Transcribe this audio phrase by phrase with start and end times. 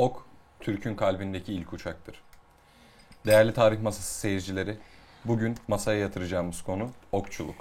[0.00, 0.22] Ok,
[0.60, 2.22] Türk'ün kalbindeki ilk uçaktır.
[3.26, 4.76] Değerli tarih masası seyircileri,
[5.24, 7.54] bugün masaya yatıracağımız konu okçuluk.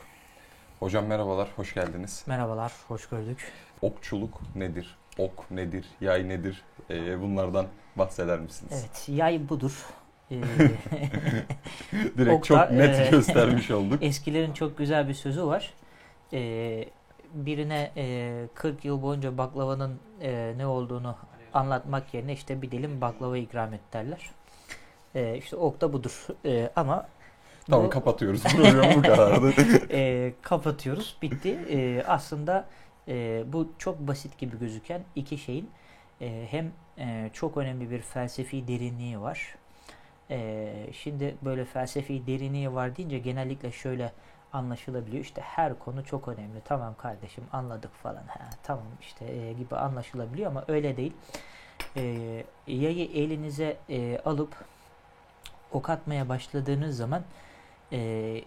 [0.79, 2.23] Hocam merhabalar, hoş geldiniz.
[2.27, 3.51] Merhabalar, hoş gördük.
[3.81, 4.97] Okçuluk nedir?
[5.17, 5.85] Ok nedir?
[6.01, 6.61] Yay nedir?
[6.89, 7.65] Ee, bunlardan
[7.95, 8.73] bahseder misiniz?
[8.73, 9.85] Evet, yay budur.
[10.31, 10.41] Ee,
[11.91, 14.03] Direkt okta, çok net e, göstermiş olduk.
[14.03, 15.73] Eskilerin çok güzel bir sözü var.
[16.33, 16.85] Ee,
[17.33, 21.15] birine e, 40 yıl boyunca baklavanın e, ne olduğunu
[21.53, 24.29] anlatmak yerine işte bir dilim baklava ikram et derler.
[25.15, 26.27] Ee, işte ok da budur.
[26.45, 27.07] Ee, ama
[27.69, 29.53] Tamam bu- kapatıyoruz programı bu kararı.
[29.91, 31.17] e, kapatıyoruz.
[31.21, 31.59] Bitti.
[31.69, 32.65] E, aslında
[33.07, 35.69] e, bu çok basit gibi gözüken iki şeyin
[36.21, 39.55] e, hem e, çok önemli bir felsefi derinliği var.
[40.31, 44.11] E, şimdi böyle felsefi derinliği var deyince genellikle şöyle
[44.53, 45.23] anlaşılabiliyor.
[45.23, 46.61] İşte her konu çok önemli.
[46.65, 48.23] Tamam kardeşim anladık falan.
[48.27, 51.13] Ha, tamam işte e, gibi anlaşılabiliyor ama öyle değil.
[51.95, 52.01] E,
[52.67, 54.55] yayı elinize e, alıp
[55.71, 57.23] ok atmaya başladığınız zaman
[57.91, 58.41] e,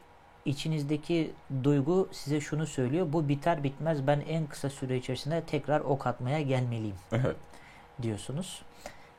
[0.44, 1.32] içinizdeki
[1.64, 3.12] duygu size şunu söylüyor.
[3.12, 7.36] Bu biter bitmez ben en kısa süre içerisinde tekrar ok atmaya gelmeliyim evet.
[8.02, 8.62] diyorsunuz.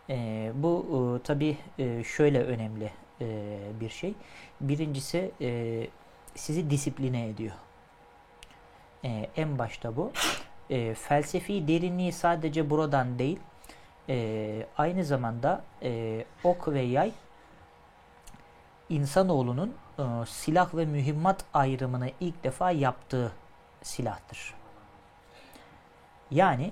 [0.09, 0.85] E, bu
[1.19, 4.13] e, tabii e, şöyle önemli e, bir şey.
[4.61, 5.87] Birincisi e,
[6.35, 7.55] sizi disipline ediyor.
[9.03, 10.11] E, en başta bu.
[10.69, 13.39] E, felsefi derinliği sadece buradan değil,
[14.09, 17.11] e, aynı zamanda e, ok ve yay
[18.89, 23.31] insanoğlunun e, silah ve mühimmat ayrımını ilk defa yaptığı
[23.81, 24.53] silahtır.
[26.31, 26.71] Yani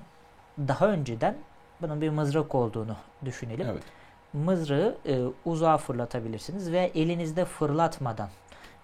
[0.58, 1.38] daha önceden
[1.82, 3.68] bunun bir mızrak olduğunu düşünelim.
[3.72, 3.84] Evet.
[4.34, 8.30] Mızrağı e, uzağa fırlatabilirsiniz ve elinizde fırlatmadan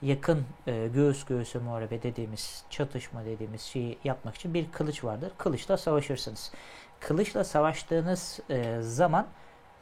[0.02, 5.32] yakın e, göğüs göğüse muharebe dediğimiz çatışma dediğimiz şeyi yapmak için bir kılıç vardır.
[5.38, 6.52] Kılıçla savaşırsınız.
[7.00, 9.28] Kılıçla savaştığınız e, zaman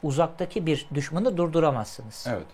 [0.02, 2.26] uzaktaki bir düşmanı durduramazsınız.
[2.30, 2.46] Evet.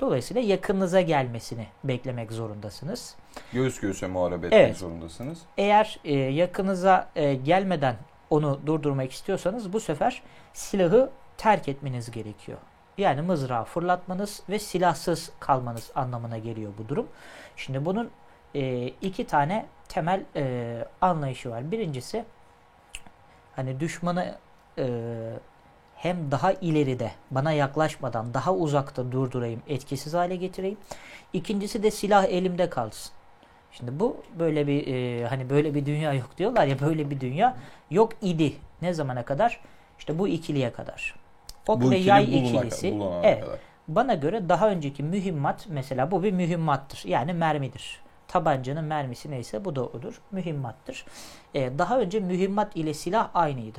[0.00, 3.14] Dolayısıyla yakınınıza gelmesini beklemek zorundasınız.
[3.52, 4.76] Göğüs göğüse muharebe etmek Evet.
[4.76, 5.38] zorundasınız.
[5.58, 7.96] Eğer e, yakınıza e, gelmeden
[8.30, 12.58] onu durdurmak istiyorsanız bu sefer silahı terk etmeniz gerekiyor.
[12.98, 17.08] Yani mızrağı fırlatmanız ve silahsız kalmanız anlamına geliyor bu durum.
[17.56, 18.10] Şimdi bunun
[18.54, 21.70] e, iki tane temel e, anlayışı var.
[21.70, 22.24] Birincisi
[23.56, 24.34] hani düşmanı
[24.78, 24.86] e,
[25.96, 30.78] hem daha ileride bana yaklaşmadan daha uzakta durdurayım, etkisiz hale getireyim.
[31.32, 33.12] İkincisi de silah elimde kalsın.
[33.72, 37.56] Şimdi bu böyle bir e, hani böyle bir dünya yok diyorlar ya böyle bir dünya
[37.90, 38.52] yok idi.
[38.82, 39.60] Ne zamana kadar?
[39.98, 41.25] İşte bu ikiliye kadar.
[41.68, 42.94] Ok Bu ve ikili yay buluna- ikilisi.
[43.22, 43.40] Evet.
[43.44, 43.58] kadar.
[43.88, 47.02] Bana göre daha önceki mühimmat mesela bu bir mühimmattır.
[47.04, 48.00] Yani mermidir.
[48.28, 50.20] Tabancanın mermisi neyse bu da odur.
[50.30, 51.04] Mühimmattır.
[51.54, 53.78] E, daha önce mühimmat ile silah aynıydı.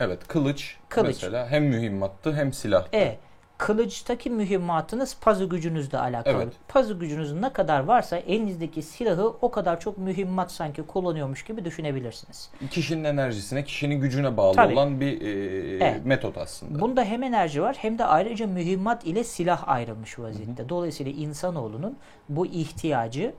[0.00, 1.06] Evet kılıç, Kılıç.
[1.08, 2.96] mesela hem mühimmattı hem silahtı.
[2.96, 3.18] E,
[3.58, 6.34] kılıçtaki mühimmatınız pazı gücünüzle alakalı.
[6.42, 6.52] Evet.
[6.68, 12.50] Pazı gücünüz ne kadar varsa elinizdeki silahı o kadar çok mühimmat sanki kullanıyormuş gibi düşünebilirsiniz.
[12.70, 14.72] Kişinin enerjisine, kişinin gücüne bağlı Tabii.
[14.72, 15.30] olan bir e,
[15.76, 16.04] Evet.
[16.04, 16.80] metot aslında.
[16.80, 20.68] Bunda hem enerji var hem de ayrıca mühimmat ile silah ayrılmış vaziyette.
[20.68, 21.96] Dolayısıyla insanoğlunun
[22.28, 23.34] bu ihtiyacı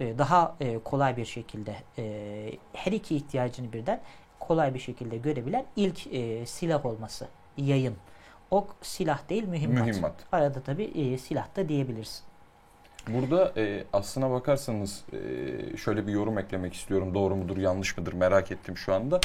[0.00, 4.00] e, daha e, kolay bir şekilde e, her iki ihtiyacını birden
[4.40, 7.26] kolay bir şekilde görebilen ilk e, silah olması.
[7.56, 7.94] Yayın.
[8.52, 9.86] Ok silah değil mühimmat.
[9.86, 10.14] Mühimmat.
[10.32, 12.22] Arada tabi e, silah da diyebilirsin.
[13.08, 17.14] Burada e, aslına bakarsanız e, şöyle bir yorum eklemek istiyorum.
[17.14, 19.20] Doğru mudur, yanlış mıdır merak ettim şu anda.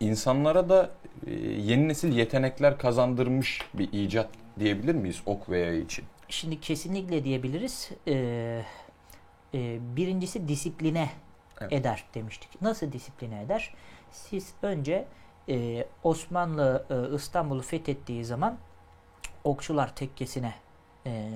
[0.00, 0.90] İnsanlara da
[1.26, 4.28] e, yeni nesil yetenekler kazandırmış bir icat
[4.58, 6.04] diyebilir miyiz ok ve yay için?
[6.28, 7.90] Şimdi kesinlikle diyebiliriz.
[8.06, 8.14] E,
[9.54, 11.08] e, birincisi disipline
[11.60, 11.72] Evet.
[11.72, 12.62] eder demiştik.
[12.62, 13.74] Nasıl disipline eder?
[14.12, 15.04] Siz önce
[15.50, 18.58] e, Osmanlı e, İstanbul'u fethettiği zaman
[19.44, 20.54] Okçular Tekkesi'ne
[21.06, 21.30] e,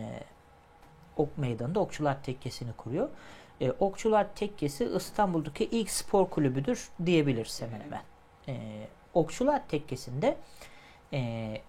[1.17, 3.09] Ok Meydanı'nda Okçular Tekkesi'ni kuruyor.
[3.61, 8.03] E, Okçular Tekkesi İstanbul'daki ilk spor kulübüdür diyebiliriz hemen hemen.
[8.49, 10.37] E, Okçular Tekkesi'nde
[11.13, 11.61] e,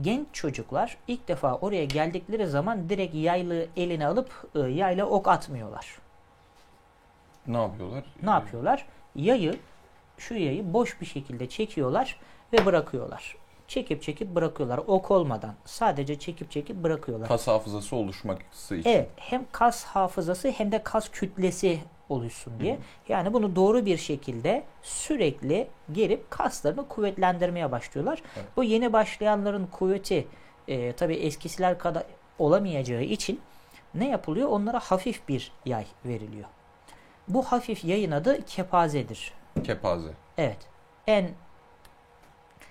[0.00, 5.98] genç çocuklar ilk defa oraya geldikleri zaman direkt yaylı eline alıp e, yayla ok atmıyorlar.
[7.46, 8.04] Ne yapıyorlar?
[8.22, 8.86] Ne yapıyorlar?
[9.14, 9.58] Yayı,
[10.18, 12.20] şu yayı boş bir şekilde çekiyorlar
[12.52, 13.36] ve bırakıyorlar.
[13.68, 14.80] Çekip çekip bırakıyorlar.
[14.86, 15.54] Ok olmadan.
[15.64, 17.28] Sadece çekip çekip bırakıyorlar.
[17.28, 18.90] Kas hafızası oluşması için.
[18.90, 19.08] Evet.
[19.16, 22.78] Hem kas hafızası hem de kas kütlesi oluşsun diye.
[23.08, 28.22] Yani bunu doğru bir şekilde sürekli gelip kaslarını kuvvetlendirmeye başlıyorlar.
[28.36, 28.46] Evet.
[28.56, 30.26] Bu yeni başlayanların kuvveti
[30.68, 32.04] e, tabii eskisiler kadar
[32.38, 33.40] olamayacağı için
[33.94, 34.48] ne yapılıyor?
[34.48, 36.48] Onlara hafif bir yay veriliyor.
[37.28, 39.32] Bu hafif yayın adı kepazedir.
[39.64, 40.08] Kepaze.
[40.38, 40.58] Evet.
[41.06, 41.28] En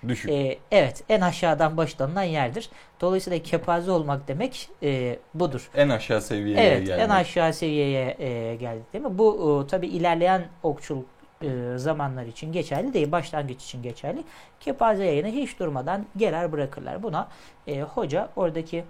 [0.08, 0.30] Düşük.
[0.30, 2.70] e, evet en aşağıdan başlanılan yerdir.
[3.00, 5.70] Dolayısıyla kepaze olmak demek e, budur.
[5.74, 7.04] en aşağı seviyeye Evet gelmek.
[7.04, 9.18] en aşağı seviyeye e, geldik değil mi?
[9.18, 11.06] Bu e, tabi ilerleyen okçuluk
[11.42, 13.12] e, zamanlar için geçerli değil.
[13.12, 14.24] Başlangıç için geçerli.
[14.60, 17.02] Kepaze yayını hiç durmadan gelir bırakırlar.
[17.02, 17.28] Buna
[17.66, 18.84] e, hoca oradaki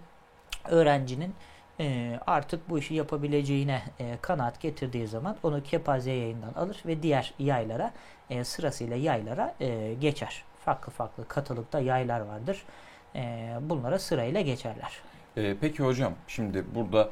[0.64, 1.34] öğrencinin
[1.80, 7.34] e, artık bu işi yapabileceğine e, kanaat getirdiği zaman onu kepaze yayından alır ve diğer
[7.38, 7.92] yaylara
[8.30, 10.44] e, sırasıyla yaylara e, geçer.
[10.64, 12.64] Farklı farklı katılıkta yaylar vardır.
[13.14, 15.00] E, bunlara sırayla geçerler.
[15.36, 17.10] Ee, peki hocam şimdi burada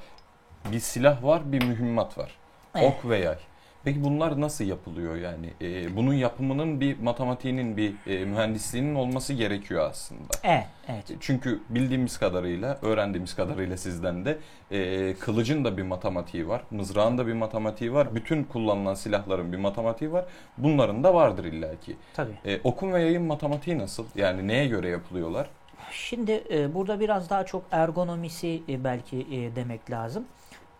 [0.72, 2.36] bir silah var bir mühimmat var.
[2.74, 2.94] Evet.
[2.98, 3.38] Ok ve yay.
[3.84, 5.50] Peki bunlar nasıl yapılıyor yani?
[5.60, 10.34] Ee, bunun yapımının bir matematiğinin bir e, mühendisliğinin olması gerekiyor aslında.
[10.42, 11.04] Evet, evet.
[11.20, 14.38] Çünkü bildiğimiz kadarıyla, öğrendiğimiz kadarıyla sizden de
[14.70, 19.58] e, kılıcın da bir matematiği var, mızrağın da bir matematiği var, bütün kullanılan silahların bir
[19.58, 20.24] matematiği var.
[20.58, 21.96] Bunların da vardır illaki.
[22.14, 22.34] Tabii.
[22.44, 24.04] E, okun ve yayın matematiği nasıl?
[24.14, 25.48] Yani neye göre yapılıyorlar?
[25.92, 30.24] Şimdi e, burada biraz daha çok ergonomisi e, belki e, demek lazım.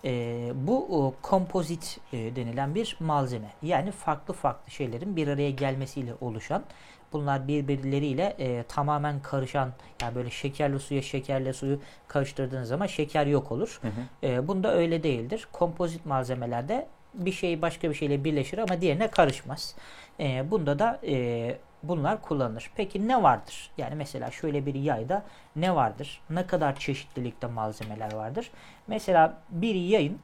[0.05, 3.49] E, bu e, kompozit e, denilen bir malzeme.
[3.63, 6.65] Yani farklı farklı şeylerin bir araya gelmesiyle oluşan,
[7.13, 9.73] bunlar birbirleriyle e, tamamen karışan,
[10.03, 13.81] yani böyle şekerli suya şekerli suyu karıştırdığınız zaman şeker yok olur.
[13.83, 14.27] Hı hı.
[14.27, 15.49] E, bunda öyle değildir.
[15.53, 19.75] Kompozit malzemelerde bir şey başka bir şeyle birleşir ama diğerine karışmaz.
[20.21, 22.71] E, bunda da e, bunlar kullanılır.
[22.77, 23.71] Peki ne vardır?
[23.79, 25.23] Yani mesela şöyle bir yayda
[25.57, 26.21] ne vardır?
[26.31, 28.51] Ne kadar çeşitlilikte malzemeler vardır?
[28.87, 30.19] Mesela bir yayın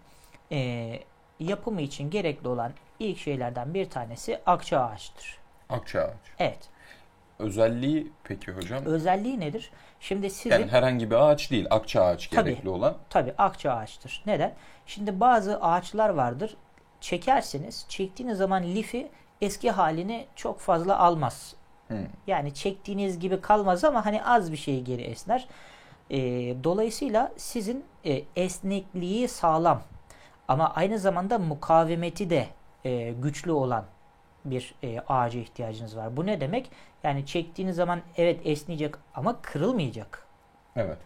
[0.52, 0.90] e,
[1.40, 5.38] yapımı için gerekli olan ilk şeylerden bir tanesi akça ağaçtır.
[5.70, 6.32] Akça ağaç.
[6.38, 6.69] Evet.
[7.38, 8.84] Özelliği peki hocam?
[8.84, 9.70] Özelliği nedir?
[10.00, 12.50] Şimdi sizin Yani herhangi bir ağaç değil, akça ağaç Tabii.
[12.50, 12.96] gerekli olan.
[13.11, 14.22] Tabii akça ağaçtır.
[14.26, 14.54] Neden?
[14.87, 16.56] Şimdi bazı ağaçlar vardır.
[17.00, 17.87] Çekersiniz.
[17.88, 19.08] Çektiğiniz zaman lifi
[19.40, 21.55] eski halini çok fazla almaz.
[21.88, 21.99] Hı.
[22.26, 25.49] Yani çektiğiniz gibi kalmaz ama hani az bir şey geri esner.
[26.11, 26.17] Ee,
[26.64, 29.82] dolayısıyla sizin e, esnekliği sağlam
[30.49, 32.46] ama aynı zamanda mukavemeti de
[32.85, 33.85] e, güçlü olan
[34.44, 36.17] bir e, ağaca ihtiyacınız var.
[36.17, 36.70] Bu ne demek?
[37.02, 40.26] Yani çektiğiniz zaman evet esneyecek ama kırılmayacak.
[40.76, 40.99] Evet.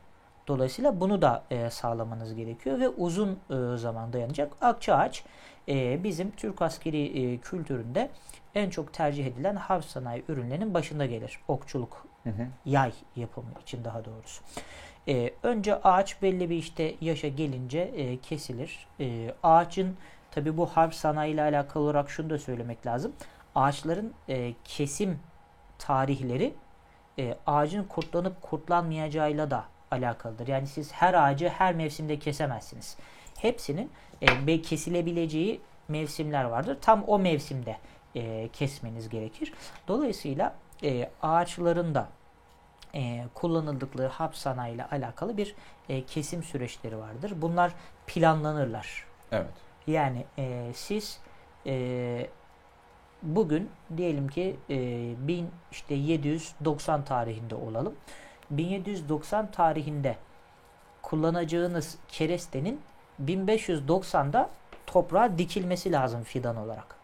[0.48, 4.52] Dolayısıyla bunu da e, sağlamanız gerekiyor ve uzun e, zaman dayanacak.
[4.60, 5.24] Akça ağaç
[5.68, 8.10] e, bizim Türk askeri e, kültüründe
[8.54, 11.40] en çok tercih edilen harp sanayi ürünlerinin başında gelir.
[11.48, 12.46] Okçuluk, Hı hı.
[12.64, 14.42] yay yapımı için daha doğrusu.
[15.08, 18.86] E, önce ağaç belli bir işte yaşa gelince e, kesilir.
[19.00, 19.96] E, ağacın
[20.30, 23.12] tabi bu harp sanayi ile alakalı olarak şunu da söylemek lazım.
[23.54, 25.18] Ağaçların e, kesim
[25.78, 26.54] tarihleri
[27.18, 30.46] e, ağacın kurtlanıp kurtlanmayacağıyla da alakalıdır.
[30.46, 32.96] Yani siz her ağacı her mevsimde kesemezsiniz.
[33.38, 33.90] Hepsinin
[34.22, 36.78] e, kesilebileceği mevsimler vardır.
[36.80, 37.76] Tam o mevsimde
[38.14, 39.52] e, kesmeniz gerekir.
[39.88, 42.08] Dolayısıyla e, ağaçların da
[42.94, 45.54] e, kullanıldıkları hap sanayi ile alakalı bir
[45.88, 47.32] e, kesim süreçleri vardır.
[47.36, 47.72] Bunlar
[48.06, 49.06] planlanırlar.
[49.32, 49.52] Evet.
[49.86, 51.20] Yani e, siz
[51.66, 52.26] e,
[53.22, 54.76] bugün diyelim ki e,
[55.28, 57.94] 1000 işte 790 tarihinde olalım.
[58.50, 60.16] 1790 tarihinde
[61.02, 62.80] kullanacağınız kerestenin
[63.24, 64.50] 1590'da
[64.86, 66.96] toprağa dikilmesi lazım fidan olarak.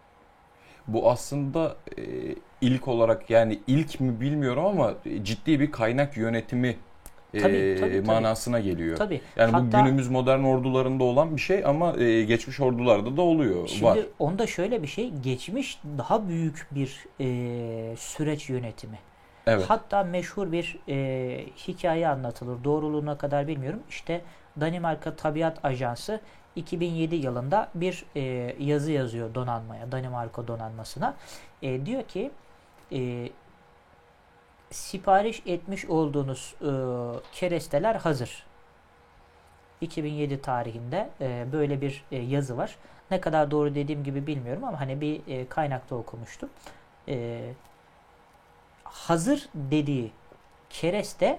[0.87, 2.03] Bu aslında e,
[2.61, 6.77] ilk olarak yani ilk mi bilmiyorum ama ciddi bir kaynak yönetimi
[7.35, 8.07] e, Tabii, tabii, tabii.
[8.07, 8.97] manasına geliyor.
[8.97, 9.21] Tabii.
[9.37, 13.69] Yani bu Hatta- günümüz modern ordularında olan bir şey ama e, geçmiş ordularda da oluyor.
[13.69, 13.99] Şimdi var.
[14.19, 18.99] onda şöyle bir şey geçmiş daha büyük bir e, süreç yönetimi.
[19.49, 19.71] Evet.
[19.71, 22.65] Hatta meşhur bir e, hikaye anlatılır.
[22.65, 23.83] Doğruluğuna kadar bilmiyorum.
[23.89, 24.21] İşte
[24.61, 26.21] Danimarka Tabiat Ajansı
[26.57, 28.21] 2007 yılında bir e,
[28.59, 31.15] yazı yazıyor donanmaya, Danimarka donanmasına.
[31.63, 32.31] E, diyor ki
[32.93, 33.29] e,
[34.71, 36.71] sipariş etmiş olduğunuz e,
[37.33, 38.47] keresteler hazır.
[39.81, 42.77] 2007 tarihinde e, böyle bir e, yazı var.
[43.11, 46.51] Ne kadar doğru dediğim gibi bilmiyorum ama hani bir e, kaynakta okumuştum.
[47.09, 47.41] E,
[48.91, 50.11] hazır dediği
[50.71, 51.39] kereste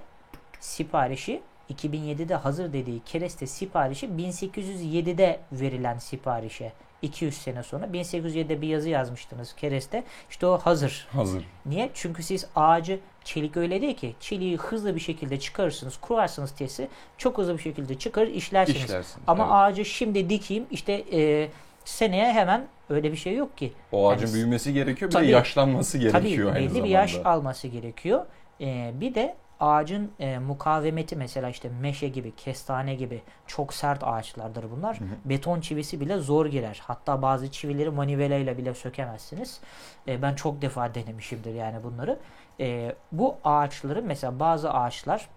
[0.60, 1.42] siparişi
[1.74, 9.56] 2007'de hazır dediği kereste siparişi 1807'de verilen siparişe 200 sene sonra 1807'de bir yazı yazmıştınız
[9.56, 10.04] kereste.
[10.30, 11.08] İşte o hazır.
[11.12, 11.46] Hazır.
[11.66, 11.90] Niye?
[11.94, 14.16] Çünkü siz ağacı çelik öyle değil ki.
[14.20, 16.88] Çeliği hızlı bir şekilde çıkarırsınız, kurarsınız tesi.
[17.18, 18.84] Çok hızlı bir şekilde çıkarır, işlersiniz.
[18.84, 19.24] İşlersiniz.
[19.28, 19.54] Ama evet.
[19.56, 21.50] ağacı şimdi dikeyim işte e,
[21.86, 23.74] seneye hemen öyle bir şey yok ki.
[23.92, 25.28] o ağacın yani- büyümesi gerekiyor bir Tabii.
[25.28, 26.86] de yaşlanması gerekiyor Tabii aynı belli zamanda.
[26.86, 28.26] bir yaş alması gerekiyor.
[28.62, 34.66] Ee, bir de ağacın e, mukavemeti mesela işte meşe gibi, kestane gibi çok sert ağaçlardır
[34.72, 35.00] bunlar.
[35.00, 35.08] Hı hı.
[35.26, 36.82] Beton çivisi bile zor girer.
[36.84, 39.60] Hatta bazı çivileri manivela ile bile sökemezsiniz.
[40.08, 42.20] E, ben çok defa denemişimdir yani bunları.
[42.60, 45.30] E, bu ağaçları mesela bazı ağaçlar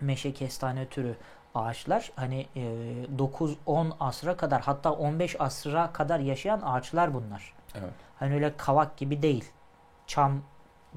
[0.00, 1.14] meşe kestane türü
[1.54, 2.62] ağaçlar hani e,
[3.18, 7.54] 9-10 asra kadar hatta 15 asra kadar yaşayan ağaçlar bunlar.
[7.74, 7.90] Evet.
[8.18, 9.44] Hani öyle kavak gibi değil.
[10.06, 10.42] Çam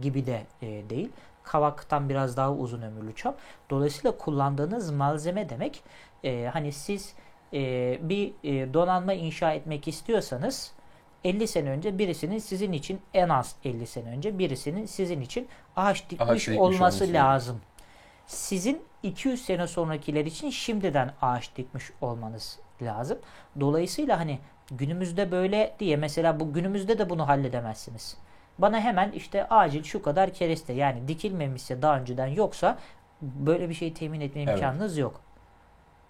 [0.02, 1.10] gibi de e, değil.
[1.44, 3.36] Kavaktan biraz daha uzun ömürlü çam.
[3.70, 5.84] Dolayısıyla kullandığınız malzeme demek
[6.24, 7.14] e, hani siz
[7.54, 7.60] e,
[8.10, 10.74] bir e, donanma inşa etmek istiyorsanız
[11.24, 16.10] 50 sene önce birisinin sizin için en az 50 sene önce birisinin sizin için ağaç
[16.10, 17.62] dikmiş, Ağaç dikmiş olması olması lazım.
[18.32, 23.18] Sizin 200 sene sonrakiler için şimdiden ağaç dikmiş olmanız lazım.
[23.60, 24.40] Dolayısıyla hani
[24.72, 28.18] günümüzde böyle diye mesela bu günümüzde de bunu halledemezsiniz.
[28.58, 32.78] Bana hemen işte acil şu kadar kereste yani dikilmemişse daha önceden yoksa
[33.22, 34.54] böyle bir şey temin etme Evet.
[34.54, 35.22] imkanınız yok.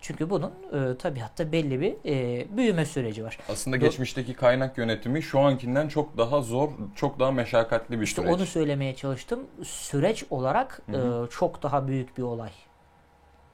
[0.02, 3.38] Çünkü bunun e, tabiatta belli bir e, büyüme süreci var.
[3.50, 8.22] Aslında Do- geçmişteki kaynak yönetimi şu ankinden çok daha zor, çok daha meşakkatli bir İşte
[8.22, 8.36] süreç.
[8.36, 9.48] onu söylemeye çalıştım.
[9.64, 11.00] Süreç olarak e,
[11.32, 12.52] çok daha büyük bir olay.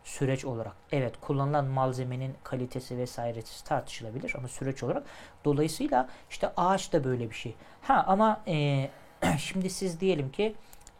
[0.03, 0.73] Süreç olarak.
[0.91, 5.03] Evet kullanılan malzemenin kalitesi vesairesi tartışılabilir ama süreç olarak.
[5.45, 7.55] Dolayısıyla işte ağaç da böyle bir şey.
[7.81, 8.89] Ha ama e,
[9.37, 10.55] şimdi siz diyelim ki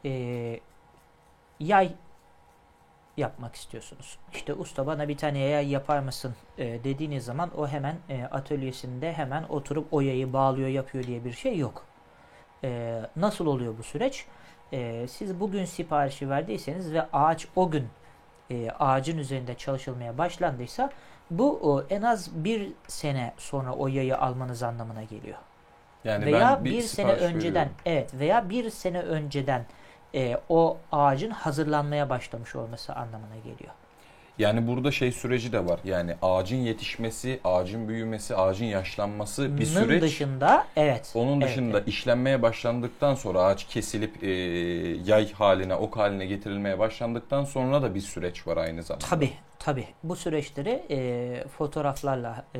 [0.05, 0.59] e,
[1.59, 1.91] yay
[3.17, 4.17] yapmak istiyorsunuz.
[4.33, 9.13] İşte usta bana bir tane yay yapar mısın e, dediğiniz zaman o hemen e, atölyesinde
[9.13, 11.85] hemen oturup o yayı bağlıyor yapıyor diye bir şey yok.
[12.63, 14.25] E, nasıl oluyor bu süreç?
[14.73, 17.87] E, siz bugün siparişi verdiyseniz ve ağaç o gün
[18.51, 20.89] e, ağacın üzerinde çalışılmaya başlandıysa
[21.31, 25.37] bu o, en az bir sene sonra o yayı almanız anlamına geliyor.
[26.03, 27.81] yani veya ben bir, bir, sene önceden veriyorum.
[27.85, 29.65] evet veya bir sene önceden
[30.15, 33.73] e, o ağacın hazırlanmaya başlamış olması anlamına geliyor.
[34.39, 35.79] Yani burada şey süreci de var.
[35.83, 40.01] Yani ağacın yetişmesi, ağacın büyümesi, ağacın yaşlanması bir Nın süreç.
[40.01, 41.11] dışında evet.
[41.15, 41.87] Onun evet, dışında evet.
[41.87, 44.29] işlenmeye başlandıktan sonra ağaç kesilip e,
[45.05, 49.05] yay haline, ok haline getirilmeye başlandıktan sonra da bir süreç var aynı zamanda.
[49.05, 52.59] Tabi tabi bu süreçleri e, fotoğraflarla e,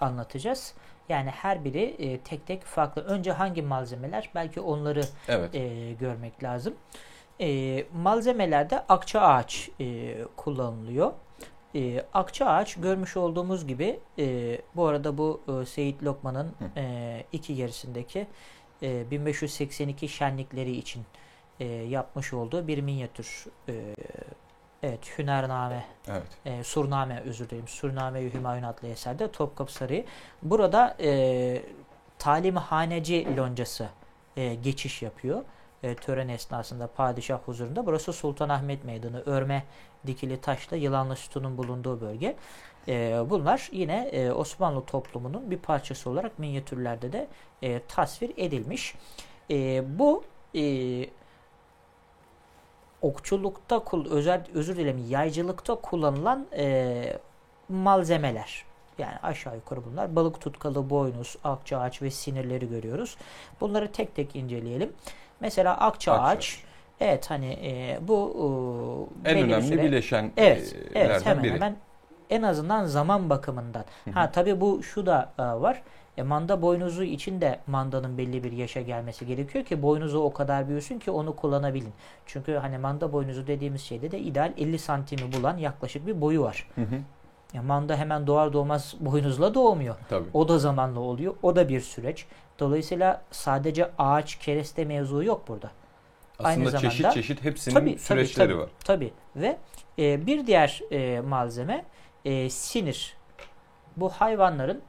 [0.00, 0.74] anlatacağız.
[1.10, 3.02] Yani her biri e, tek tek farklı.
[3.02, 4.30] Önce hangi malzemeler?
[4.34, 5.54] Belki onları Evet.
[5.54, 6.74] e, görmek lazım.
[7.40, 11.12] E, malzemelerde akça ağaç e, kullanılıyor.
[11.74, 17.54] E, akça ağaç görmüş olduğumuz gibi e, bu arada bu e, Seyit Lokman'ın e, iki
[17.54, 18.26] gerisindeki
[18.82, 21.02] e, 1582 şenlikleri için
[21.60, 23.46] e, yapmış olduğu bir minyatür.
[23.68, 23.94] E,
[24.82, 26.22] evet Hünername Evet.
[26.44, 27.68] e, Surname özür dilerim.
[27.68, 30.04] Surname-i Hümayun adlı eserde Topkapı Sarayı.
[30.42, 31.62] Burada e,
[32.18, 33.88] talimhaneci loncası
[34.36, 35.44] e, geçiş yapıyor.
[35.82, 37.86] E, tören esnasında padişah huzurunda.
[37.86, 39.22] Burası Sultanahmet Meydanı.
[39.26, 39.64] Örme
[40.06, 42.36] dikili taşla yılanlı sütunun bulunduğu bölge.
[42.88, 47.28] E, bunlar yine e, Osmanlı toplumunun bir parçası olarak minyatürlerde de
[47.62, 48.94] e, tasvir edilmiş.
[49.50, 50.60] E, bu e,
[53.02, 57.16] okçulukta kul özel özür dilerim yaycılıkta kullanılan e,
[57.68, 58.64] malzemeler.
[58.98, 60.16] Yani aşağı yukarı bunlar.
[60.16, 63.16] Balık tutkalı, boynuz, akça ağaç ve sinirleri görüyoruz.
[63.60, 64.92] Bunları tek tek inceleyelim.
[65.40, 66.62] Mesela akça Akça ağaç.
[67.00, 71.54] Evet hani e, bu e, En önemli süre- bileşen Evet, e, evet lerden hemen biri.
[71.54, 71.76] hemen
[72.30, 73.84] en azından zaman bakımından.
[74.04, 74.14] Hı hı.
[74.14, 75.82] Ha tabii bu şu da e, var.
[76.20, 80.68] E, manda boynuzu için de mandanın belli bir yaşa gelmesi gerekiyor ki boynuzu o kadar
[80.68, 81.92] büyüsün ki onu kullanabilin.
[82.26, 86.66] Çünkü hani manda boynuzu dediğimiz şeyde de ideal 50 santimi bulan yaklaşık bir boyu var.
[86.74, 86.94] Hı hı.
[87.54, 89.96] Ya manda hemen doğar doğmaz boynuzla doğmuyor.
[90.08, 90.28] Tabii.
[90.34, 91.34] O da zamanla oluyor.
[91.42, 92.26] O da bir süreç.
[92.58, 95.70] Dolayısıyla sadece ağaç kereste mevzu yok burada.
[96.38, 98.68] aynı Aslında çeşit zamanda- çeşit hepsinin Tabii, tabii, süreçleri tabii, var.
[98.84, 99.12] Tabii.
[99.36, 99.58] Ve
[99.98, 101.84] e, bir diğer e, malzeme
[102.24, 103.16] e, sinir.
[103.96, 104.82] Bu hayvanların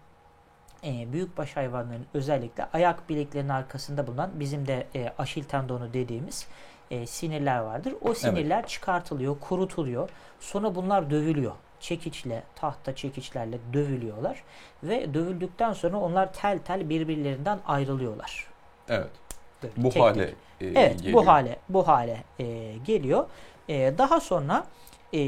[0.83, 6.47] e, büyükbaş hayvanların özellikle ayak bileklerinin arkasında bulunan bizim de e, aşil tendonu dediğimiz
[6.91, 7.93] e, sinirler vardır.
[8.01, 10.09] O sinirler çıkartılıyor, kurutuluyor.
[10.39, 11.51] Sonra bunlar dövülüyor.
[11.79, 14.43] Çekiçle, tahta çekiçlerle dövülüyorlar.
[14.83, 18.47] Ve dövüldükten sonra onlar tel tel birbirlerinden ayrılıyorlar.
[18.89, 19.09] Evet.
[19.63, 20.01] Böyle Bu tek tek.
[20.01, 20.23] hale
[20.61, 21.13] e, Evet geliyor.
[21.13, 23.25] bu hale bu hale e, geliyor.
[23.69, 24.65] E, daha sonra
[25.13, 25.19] e,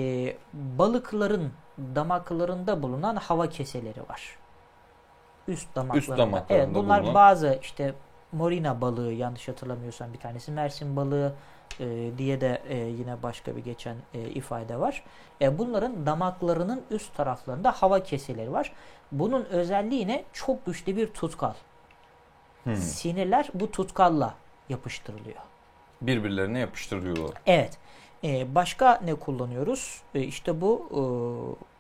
[0.53, 4.38] balıkların damaklarında bulunan hava keseleri var.
[5.47, 6.17] Üst damaklarında.
[6.17, 7.15] damaklarında evet bunlar bulunan.
[7.15, 7.93] bazı işte
[8.31, 11.33] morina balığı yanlış hatırlamıyorsam bir tanesi mersin balığı
[11.79, 15.03] e, diye de e, yine başka bir geçen e, ifade var.
[15.41, 18.71] E, bunların damaklarının üst taraflarında hava keseleri var.
[19.12, 20.23] Bunun özelliği ne?
[20.33, 21.53] Çok güçlü bir tutkal.
[22.63, 22.75] Hı.
[22.75, 24.33] Sinirler bu tutkalla
[24.69, 25.39] yapıştırılıyor.
[26.01, 27.31] Birbirlerine yapıştırıyorlar.
[27.45, 27.77] Evet.
[28.23, 30.01] Ee, başka ne kullanıyoruz?
[30.15, 31.01] Ee, işte bu e,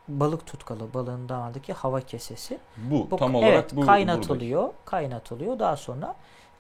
[0.07, 2.57] balık tutkalı balığın damağındaki hava kesesi.
[2.77, 4.69] Bu, Bu tam evet, olarak bu kaynatılıyor.
[4.85, 5.59] Kaynatılıyor.
[5.59, 6.15] Daha sonra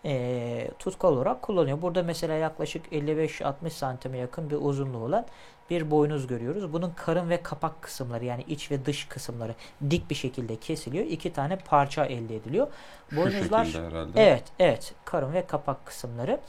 [0.05, 1.81] e, tutkal olarak kullanıyor.
[1.81, 5.25] Burada mesela yaklaşık 55-60 santime yakın bir uzunluğu olan
[5.69, 6.73] bir boynuz görüyoruz.
[6.73, 9.55] Bunun karın ve kapak kısımları yani iç ve dış kısımları
[9.89, 11.05] dik bir şekilde kesiliyor.
[11.05, 12.67] İki tane parça elde ediliyor.
[13.09, 14.23] Şu Boynuzlar herhalde.
[14.23, 14.93] Evet, evet.
[15.05, 16.39] Karın ve kapak kısımları.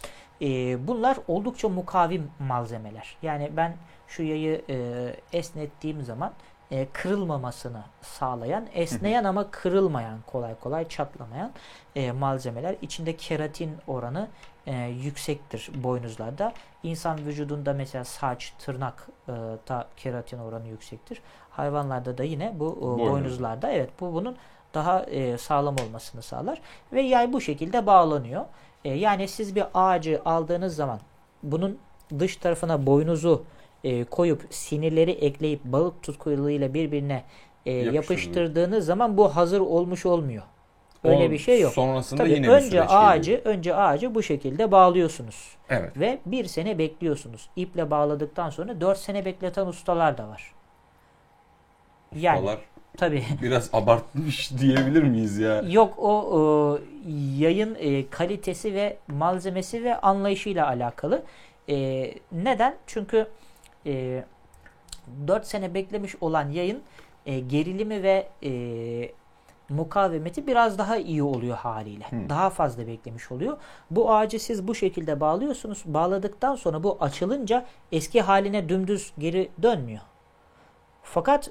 [0.42, 3.16] Ee, bunlar oldukça mukavim malzemeler.
[3.22, 3.76] Yani ben
[4.08, 4.76] şu yayı e,
[5.32, 6.32] esnettiğim zaman
[6.70, 11.52] e, kırılmamasını sağlayan, esneyen ama kırılmayan, kolay kolay çatlamayan
[11.96, 12.76] e, malzemeler.
[12.82, 14.28] İçinde keratin oranı
[14.66, 16.52] e, yüksektir boynuzlarda.
[16.82, 19.32] İnsan vücudunda mesela saç, tırnak e,
[19.68, 21.20] da keratin oranı yüksektir.
[21.50, 23.10] Hayvanlarda da yine bu e, Boynuz.
[23.10, 24.36] boynuzlarda evet bu bunun
[24.74, 26.60] daha e, sağlam olmasını sağlar
[26.92, 28.44] ve yay bu şekilde bağlanıyor.
[28.84, 31.00] E, yani siz bir ağacı aldığınız zaman
[31.42, 31.78] bunun
[32.18, 33.44] dış tarafına boynuzu
[33.84, 37.24] e, koyup sinirleri ekleyip balık tutkuluyla birbirine
[37.66, 40.42] e, yapıştırdığınız zaman bu hazır olmuş olmuyor.
[41.04, 41.72] Öyle O bir şey yok.
[41.72, 43.46] Sonrasında Tabii yine önce ağacı geliyor.
[43.46, 45.96] önce ağacı bu şekilde bağlıyorsunuz Evet.
[46.00, 47.48] ve bir sene bekliyorsunuz.
[47.56, 50.52] İple bağladıktan sonra 4 sene bekleten ustalar da var.
[52.16, 52.58] Yani Ustalar
[52.96, 55.62] tabii biraz abartmış diyebilir miyiz ya?
[55.68, 61.22] Yok o e, yayın e, kalitesi ve malzemesi ve anlayışıyla alakalı.
[61.68, 62.76] E, neden?
[62.86, 63.26] Çünkü
[63.86, 64.24] e,
[65.26, 66.82] 4 sene beklemiş olan yayın
[67.26, 68.50] e, gerilimi ve e,
[69.68, 72.04] mukavemeti biraz daha iyi oluyor haliyle.
[72.10, 72.28] Hmm.
[72.28, 73.58] Daha fazla beklemiş oluyor.
[73.90, 75.82] Bu ağacı siz bu şekilde bağlıyorsunuz.
[75.84, 80.00] Bağladıktan sonra bu açılınca eski haline dümdüz geri dönmüyor.
[81.02, 81.50] Fakat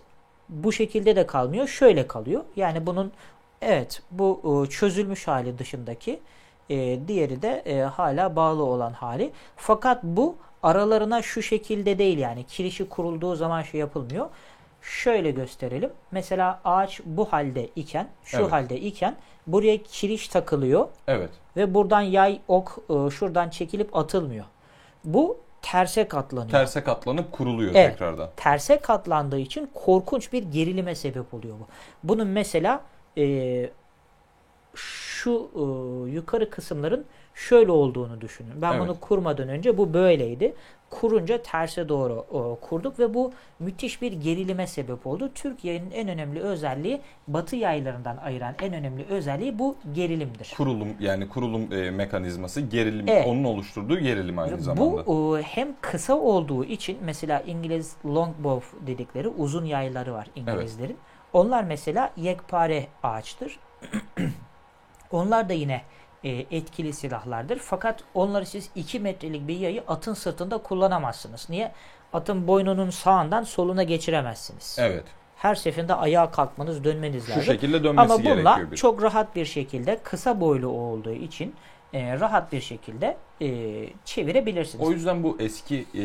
[0.49, 1.67] bu şekilde de kalmıyor.
[1.67, 2.43] Şöyle kalıyor.
[2.55, 3.11] Yani bunun
[3.61, 6.19] evet bu e, çözülmüş hali dışındaki
[6.69, 9.31] e, diğeri de e, hala bağlı olan hali.
[9.55, 14.29] Fakat bu aralarına şu şekilde değil yani kirişi kurulduğu zaman şey yapılmıyor.
[14.81, 15.89] Şöyle gösterelim.
[16.11, 18.51] Mesela ağaç bu halde iken, şu Evet.
[18.51, 19.15] halde iken
[19.47, 21.29] buraya kiriş takılıyor Evet.
[21.57, 24.45] ve buradan yay ok e, şuradan çekilip atılmıyor.
[25.03, 26.51] Bu terse katlanıyor.
[26.51, 27.91] Terse katlanıp kuruluyor Evet.
[27.91, 28.29] tekrardan.
[28.35, 31.67] terse katlandığı için korkunç bir gerilime sebep oluyor bu.
[32.03, 32.81] Bunun mesela
[33.17, 33.69] e,
[34.75, 35.61] şu e,
[36.11, 38.61] yukarı kısımların şöyle olduğunu düşünün.
[38.61, 38.81] Ben Evet.
[38.81, 40.53] bunu kurmadan önce bu böyleydi.
[40.89, 45.29] Kurunca terse doğru e, kurduk ve bu müthiş bir gerilime sebep oldu.
[45.35, 50.53] Türk yayının en önemli özelliği Batı yaylarından ayıran en önemli özelliği bu gerilimdir.
[50.57, 53.27] Kurulum yani kurulum e, mekanizması gerilim Evet.
[53.27, 55.05] onun oluşturduğu gerilim aynı zamanda.
[55.05, 60.97] Bu e, hem kısa olduğu için mesela İngiliz longbow dedikleri uzun yayları var İngilizlerin.
[61.33, 63.59] Onlar mesela yekpare ağaçtır.
[65.11, 65.81] Onlar da yine
[66.23, 67.57] e, etkili silahlardır.
[67.59, 71.49] Fakat onları siz 2 metrelik bir yayı atın sırtında kullanamazsınız.
[71.49, 71.71] Niye?
[72.13, 74.77] Atın boynunun sağından soluna geçiremezsiniz.
[74.79, 75.03] Evet.
[75.35, 77.43] Her seferinde ayağa kalkmanız, dönmeniz Şu lazım.
[77.43, 78.77] şekilde dönmesi Ama bununla gerekiyor bir.
[78.77, 81.55] çok rahat bir şekilde kısa boylu olduğu için
[81.93, 83.49] e, rahat bir şekilde e,
[84.05, 84.87] çevirebilirsiniz.
[84.87, 86.03] O yüzden bu eski e,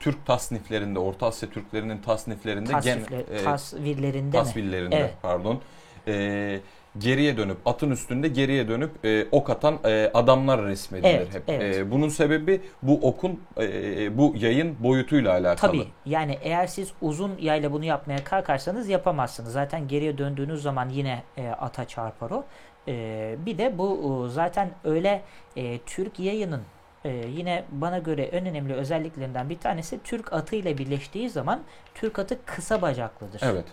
[0.00, 4.44] Türk tasniflerinde, Orta Asya Türklerinin tasniflerinde gen, Tasvifle- e, tasvirlerinde mi?
[4.44, 5.14] tasvirlerinde Evet.
[5.22, 5.60] pardon.
[6.08, 6.60] e,
[6.98, 11.42] geriye dönüp atın üstünde geriye dönüp e, ok atan e, adamlar resmedilir Evet, hep.
[11.48, 11.76] evet.
[11.76, 15.72] E, bunun sebebi bu okun e, bu yayın boyutuyla alakalı.
[15.72, 19.52] Tabii yani eğer siz uzun yayla bunu yapmaya kalkarsanız yapamazsınız.
[19.52, 22.44] Zaten geriye döndüğünüz zaman yine e, ata çarpar o.
[22.88, 25.22] E, bir de bu e, zaten öyle
[25.56, 26.62] e, Türk yayının
[27.04, 31.60] e, yine bana göre en önemli özelliklerinden bir tanesi Türk atı ile birleştiği zaman
[31.94, 33.40] Türk atı kısa bacaklıdır.
[33.44, 33.64] Evet.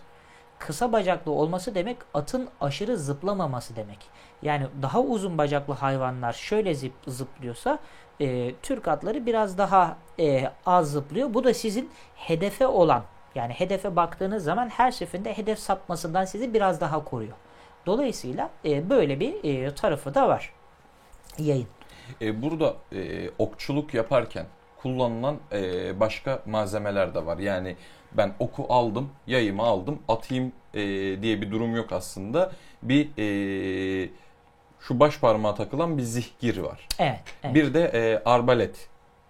[0.68, 3.98] Kısa bacaklı olması demek atın aşırı zıplamaması demek.
[4.42, 7.80] Yani daha uzun bacaklı hayvanlar şöyle zıp, zıplıyorsa
[8.22, 11.34] e, Türk atları biraz daha e, az zıplıyor.
[11.34, 13.04] Bu da sizin hedefe olan
[13.36, 17.38] yani hedefe baktığınız zaman her seferinde hedef sapmasından sizi biraz daha koruyor.
[17.86, 20.54] Dolayısıyla e, böyle bir e, tarafı da var
[21.38, 21.68] yayın.
[22.22, 24.46] E, burada e, okçuluk yaparken
[24.84, 27.38] kullanılan e, başka malzemeler de var.
[27.38, 27.76] Yani
[28.14, 30.82] ben oku aldım, yayımı aldım, atayım e,
[31.22, 32.52] diye bir durum yok aslında.
[32.84, 34.10] Bir e,
[34.80, 36.88] şu baş parmağa takılan bir zihgir var.
[37.00, 37.20] Evet.
[37.44, 38.88] evet, Bir de e, arbalet.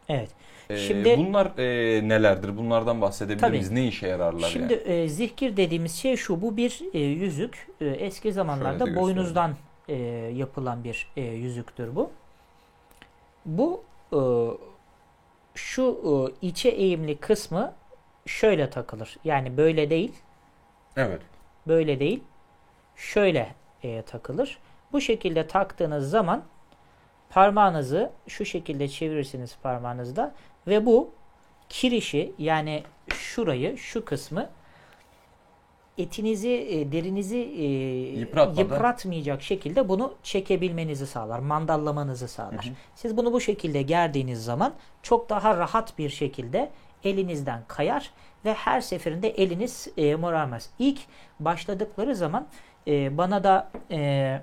[0.10, 0.30] evet.
[0.70, 2.58] E, Şimdi- bunlar e, nelerdir?
[2.58, 3.52] Bunlardan bahsedebilir Tabii.
[3.52, 3.72] miyiz?
[3.72, 4.84] Ne işe yararlar Şimdi yani?
[5.04, 6.42] e, zihkir dediğimiz şey şu.
[6.42, 7.68] Bu bir e, yüzük.
[7.82, 9.56] E, eski zamanlarda boynuzdan
[9.88, 9.96] e,
[10.36, 12.12] yapılan bir e, yüzüktür bu.
[13.46, 14.20] Bu e,
[15.56, 16.00] şu
[16.42, 17.74] e, içe eğimli kısmı
[18.26, 19.18] şöyle takılır.
[19.24, 20.14] Yani böyle değil,
[20.98, 21.22] Evet.
[21.68, 22.24] böyle değil.
[22.96, 24.58] Şöyle e, takılır.
[24.92, 26.44] Bu şekilde taktığınız zaman
[27.30, 30.34] parmağınızı şu şekilde çevirirsiniz parmağınızda
[30.68, 31.12] ve bu
[31.70, 34.50] kirişi yani şurayı, şu kısmı
[35.98, 37.64] etinizi, e, derinizi e,
[38.20, 38.62] Yıpratmadan.
[38.62, 42.72] yıpratmayacak şekilde bunu çekebilmenizi sağlar, mandallamanızı sağlar.
[42.96, 46.70] Siz bunu bu şekilde gerdiğiniz zaman çok daha rahat bir şekilde
[47.04, 48.10] elinizden kayar
[48.46, 50.70] ve her seferinde eliniz e, morarmaz.
[50.80, 51.00] İlk
[51.40, 52.48] başladıkları zaman
[52.88, 54.40] e, bana da e,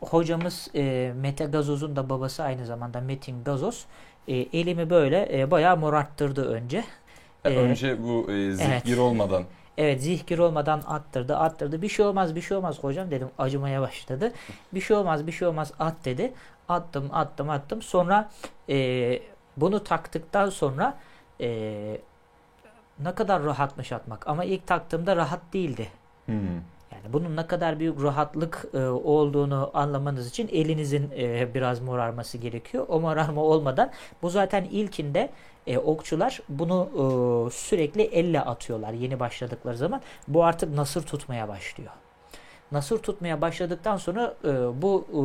[0.00, 3.84] hocamız e, Mete Gazoz'un da babası aynı zamanda Metin Gazoz
[4.28, 6.84] e, elimi böyle e, bayağı morarttırdı önce.
[7.44, 8.98] E, E, Önce bu e, zihgir evet.
[8.98, 9.44] olmadan
[9.78, 11.82] Evet zihkir olmadan attırdı attırdı.
[11.82, 14.32] Bir şey olmaz bir şey olmaz hocam dedim acımaya başladı.
[14.74, 16.32] Bir şey olmaz bir şey olmaz at dedi.
[16.68, 17.82] Attım attım attım.
[17.82, 18.30] Sonra
[18.68, 19.18] e,
[19.56, 20.98] bunu taktıktan sonra
[21.40, 22.00] e,
[22.98, 24.28] ne kadar rahatmış atmak.
[24.28, 25.88] Ama ilk taktığımda rahat değildi.
[26.26, 26.34] Hmm.
[26.92, 32.86] Yani bunun ne kadar büyük rahatlık e, olduğunu anlamanız için elinizin e, biraz morarması gerekiyor.
[32.88, 33.90] O morarma olmadan
[34.22, 35.30] bu zaten ilkinde
[35.66, 40.00] e, okçular bunu e, sürekli elle atıyorlar yeni başladıkları zaman.
[40.28, 41.92] Bu artık nasır tutmaya başlıyor.
[42.72, 45.18] Nasır tutmaya başladıktan sonra e, bu e,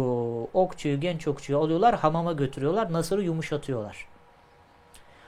[0.57, 4.07] okçuyu genç okçuyu alıyorlar hamama götürüyorlar nasırı yumuşatıyorlar.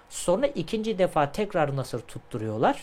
[0.10, 2.82] Sonra ikinci defa tekrar nasır tutturuyorlar.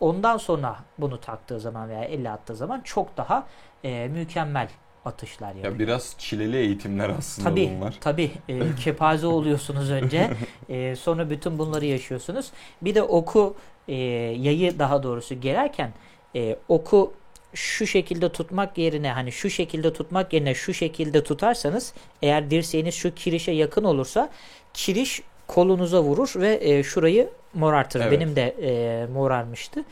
[0.00, 3.46] Ondan sonra bunu taktığı zaman veya elle attığı zaman çok daha
[3.84, 4.68] e, mükemmel
[5.04, 5.72] atışlar yapıyor.
[5.72, 7.98] Ya biraz çileli eğitimler aslında Tabii bunlar.
[8.00, 10.30] tabii e, kepaze oluyorsunuz önce
[10.68, 12.50] E, sonra bütün bunları yaşıyorsunuz.
[12.82, 13.56] Bir de oku
[13.88, 13.94] e,
[14.38, 15.92] yayı daha doğrusu gererken
[16.36, 17.12] e, oku
[17.54, 23.14] şu şekilde tutmak yerine hani şu şekilde tutmak yerine şu şekilde tutarsanız eğer dirseğiniz şu
[23.14, 24.30] kirişe yakın olursa
[24.74, 28.00] kiriş kolunuza vurur ve e, şurayı morartır.
[28.00, 28.12] Evet.
[28.12, 29.84] Benim de e, morarmıştı.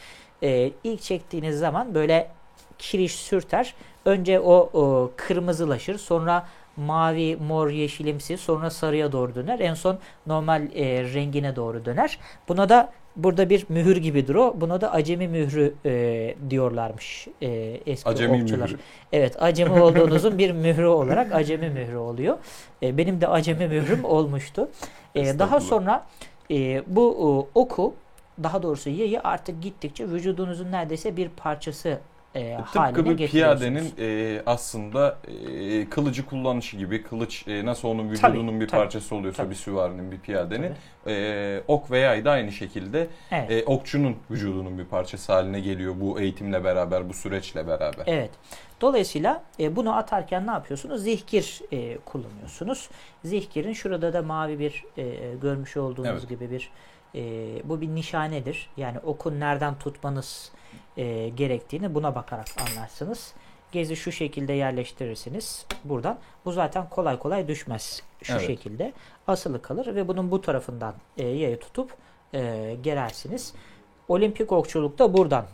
[0.42, 2.28] E, ilk çektiğiniz zaman böyle
[2.78, 3.74] kiriş sürter.
[4.04, 5.98] Önce o, o kırmızılaşır.
[5.98, 9.58] Sonra mavi, mor, yeşilimsi sonra sarıya doğru döner.
[9.58, 12.18] En son normal e, rengine doğru döner.
[12.48, 14.54] Buna da burada bir mühür gibidir o.
[14.60, 18.68] Buna da acemi mührü e, diyorlarmış e, eski Acemi okçular.
[18.68, 18.78] mührü.
[19.12, 22.38] Evet acemi olduğunuzun bir mührü olarak acemi mührü oluyor.
[22.82, 24.68] E, benim de acemi mührüm olmuştu.
[25.14, 26.06] E, daha sonra
[26.50, 27.02] e, bu
[27.54, 27.94] e, oku
[28.42, 31.98] daha doğrusu yayı artık gittikçe vücudunuzun neredeyse bir parçası
[32.36, 35.18] e, haline Tıpkı bir piyadenin e, aslında
[35.50, 39.50] e, kılıcı kullanışı gibi kılıç e, nasıl onun vücudunun bir tabii, parçası oluyorsa tabii.
[39.50, 40.72] bir süvarinin bir piyadenin
[41.06, 43.50] e, ok ve yay da aynı şekilde Evet.
[43.50, 48.04] e, okçunun vücudunun bir parçası haline geliyor bu eğitimle beraber bu süreçle beraber.
[48.06, 48.30] Evet.
[48.80, 51.02] Dolayısıyla e, bunu atarken ne yapıyorsunuz?
[51.02, 52.90] Zihkir e, kullanıyorsunuz.
[53.24, 56.28] Zihkirin şurada da mavi bir e, görmüş olduğunuz Evet.
[56.28, 56.70] gibi bir
[57.14, 57.20] e,
[57.64, 58.70] bu bir nişanedir.
[58.76, 60.52] Yani okun nereden tutmanız
[60.96, 63.34] e, gerektiğini buna bakarak anlarsınız.
[63.72, 66.18] Gezi şu şekilde yerleştirirsiniz buradan.
[66.44, 68.02] Bu zaten kolay kolay düşmez.
[68.22, 68.46] Şu Evet.
[68.46, 68.92] şekilde
[69.26, 71.94] asılı kalır ve bunun bu tarafından e, yayı tutup
[72.34, 73.54] e, gerersiniz.
[74.08, 75.46] Olimpik okçulukta buradan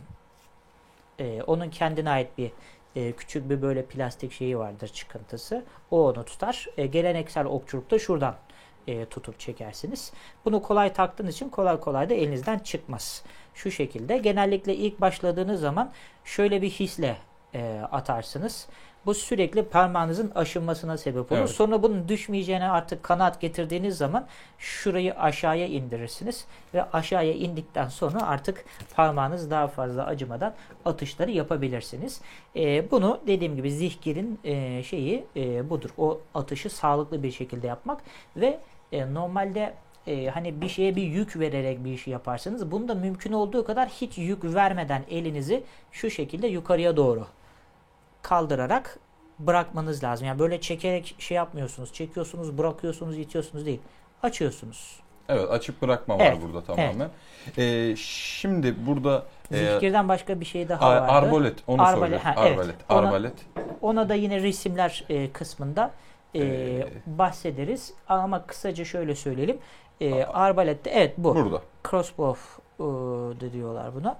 [1.19, 2.51] e, onun kendine ait bir
[2.95, 5.63] e, küçük bir böyle plastik şeyi vardır çıkıntısı.
[5.91, 6.67] O onu tutar.
[6.77, 8.35] E, geleneksel okçulukta şuradan
[8.87, 10.13] e, tutup çekersiniz.
[10.45, 13.23] Bunu kolay taktığınız için kolay kolay da elinizden çıkmaz.
[13.53, 14.17] Şu şekilde.
[14.17, 15.91] Genellikle ilk başladığınız zaman
[16.25, 17.17] şöyle bir hisle
[17.53, 18.67] e, atarsınız.
[19.05, 21.39] Bu sürekli parmağınızın aşınmasına sebep olur.
[21.39, 21.49] Evet.
[21.49, 28.65] Sonra bunun düşmeyeceğine artık kanaat getirdiğiniz zaman şurayı aşağıya indirirsiniz ve aşağıya indikten sonra artık
[28.95, 30.53] parmağınız daha fazla acımadan
[30.85, 32.21] atışları yapabilirsiniz.
[32.55, 35.89] E, bunu dediğim gibi zihgirin e, şeyi e, budur.
[35.97, 38.01] O atışı sağlıklı bir şekilde yapmak
[38.35, 38.59] ve
[38.91, 39.73] e, normalde
[40.07, 43.89] e, hani bir şeye bir yük vererek bir işi yaparsanız bunu da mümkün olduğu kadar
[43.89, 47.27] hiç yük vermeden elinizi şu şekilde yukarıya doğru
[48.21, 48.99] kaldırarak
[49.39, 50.27] bırakmanız lazım.
[50.27, 51.93] Yani böyle çekerek şey yapmıyorsunuz.
[51.93, 53.79] Çekiyorsunuz, bırakıyorsunuz, itiyorsunuz değil.
[54.23, 54.99] Açıyorsunuz.
[55.29, 57.09] Evet açıp bırakma var Evet, burada tamamen.
[57.57, 61.11] E, şimdi burada e, Zikirden başka bir şey daha vardı.
[61.11, 62.51] arbalet onu Arbalet, ha, evet.
[62.59, 62.75] Arbalet.
[62.89, 63.33] Ona- Arbalet.
[63.81, 65.91] Ona da yine resimler e, kısmında
[66.35, 67.93] e, Ee, bahsederiz.
[68.09, 69.57] Ama kısaca şöyle söyleyelim.
[70.03, 71.35] E, arbalette evet bu.
[71.35, 71.61] Burada.
[71.89, 72.41] Crossbow
[72.79, 72.83] e,
[73.41, 74.19] de diyorlar buna.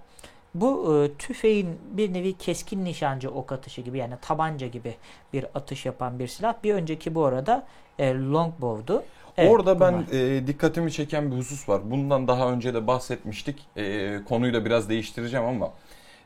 [0.56, 4.96] Bu e, tüfeğin bir nevi keskin nişancı ok atışı gibi yani tabanca gibi
[5.34, 6.54] bir atış yapan bir silah.
[6.64, 7.66] Bir önceki bu arada
[8.00, 9.04] e, longbow'du.
[9.38, 10.38] Evet, Orada ben bunlar.
[10.38, 11.92] e, dikkatimi çeken bir husus var.
[11.92, 13.68] Bundan daha önce de bahsetmiştik.
[13.78, 15.72] E, konuyu da biraz değiştireceğim ama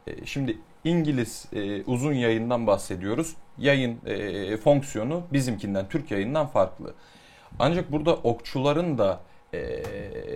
[0.08, 3.36] e, şimdi İngiliz e, uzun yayından bahsediyoruz.
[3.58, 6.94] Yayın e, fonksiyonu bizimkinden, Türk yayından farklı.
[7.60, 9.20] Ancak burada okçuların da
[9.54, 9.60] e,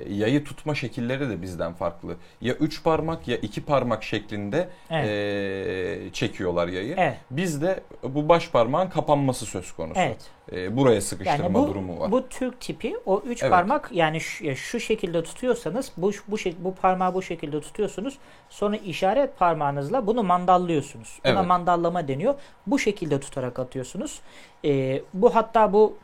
[0.10, 2.16] yayı tutma şekilleri de bizden farklı.
[2.42, 5.08] Ya üç parmak ya iki parmak şeklinde Evet.
[5.10, 6.96] e, çekiyorlar yayı.
[6.98, 7.18] Evet.
[7.32, 10.00] Bizde bu baş parmağın kapanması söz konusu.
[10.00, 10.18] Evet.
[10.52, 12.12] E, buraya sıkıştırma Yani bu, durumu var.
[12.12, 13.52] bu Türk tipi o üç Evet.
[13.52, 18.18] parmak yani şu, şu şekilde tutuyorsanız bu bu bu parmağı bu şekilde tutuyorsunuz.
[18.50, 21.20] Sonra işaret parmağınızla bunu mandallıyorsunuz.
[21.26, 21.46] Buna Evet.
[21.48, 22.36] mandallama deniyor.
[22.68, 24.20] Bu şekilde tutarak atıyorsunuz.
[24.66, 25.98] Ee, bu hatta bu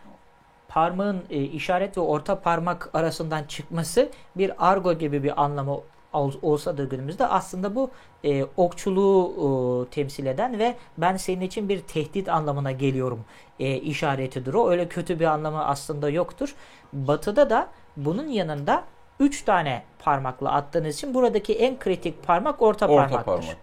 [0.70, 5.80] parmağın e, işaret ve orta parmak arasından çıkması bir argo gibi bir anlamı
[6.14, 7.90] ol- olsa da günümüzde aslında bu
[8.24, 13.26] e, okçuluğu e, temsil eden ve ben senin için bir tehdit anlamına geliyorum
[13.60, 14.70] e, işaretidir o.
[14.70, 16.56] Öyle kötü bir anlamı aslında yoktur.
[16.94, 18.84] Batı'da da bunun yanında
[19.20, 23.26] 3 tane parmakla attığınız için buradaki en kritik parmak orta, Orta parmaktır.
[23.26, 23.58] parmak.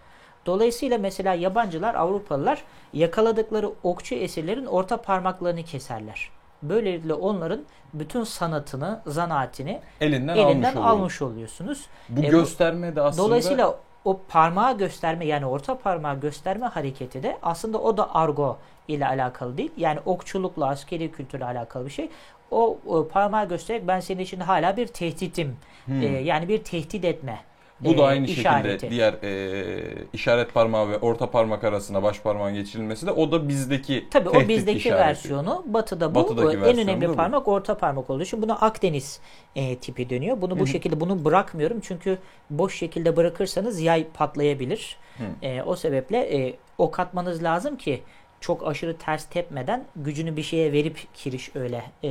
[0.46, 6.30] Dolayısıyla mesela yabancılar, Avrupalılar yakaladıkları okçu esirlerin orta parmaklarını keserler.
[6.68, 7.60] Böylelikle onların
[7.94, 11.34] bütün sanatını, zanaatini Elinden, elinden almış, almış, oluyor.
[11.34, 11.86] oluyorsunuz.
[12.08, 17.38] Bu E, gösterme de aslında Dolayısıyla o parmağı gösterme yani orta parmağı gösterme hareketi de
[17.42, 19.70] aslında o da argo ile alakalı değil.
[19.76, 22.10] Yani okçulukla, askeri kültürle alakalı bir şey.
[22.50, 25.56] O, o parmağı göstererek ben senin için hala bir tehditim.
[25.84, 26.02] Hmm.
[26.02, 27.38] e, yani bir tehdit etme.
[27.80, 28.70] Bu da e, aynı işareti.
[28.70, 33.48] şekilde diğer e, işaret parmağı ve orta parmak arasına baş parmağın geçirilmesi de o da
[33.48, 35.08] bizdeki Tabii o bizdeki işareti.
[35.08, 35.64] versiyonu.
[35.66, 37.14] Batı'da bu Batı'daki en önemli bu.
[37.14, 39.20] parmak orta parmak olduğu için buna Akdeniz
[39.56, 40.40] e, tipi dönüyor.
[40.40, 40.66] Bunu bu hı.
[40.66, 42.18] şekilde bunu bırakmıyorum çünkü
[42.50, 44.96] boş şekilde bırakırsanız yay patlayabilir.
[45.18, 45.46] Hı.
[45.46, 48.02] E, o sebeple e, ok atmanız lazım ki
[48.40, 52.10] çok aşırı ters tepmeden gücünü bir şeye verip kiriş öyle e,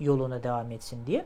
[0.00, 1.24] yoluna devam etsin diye.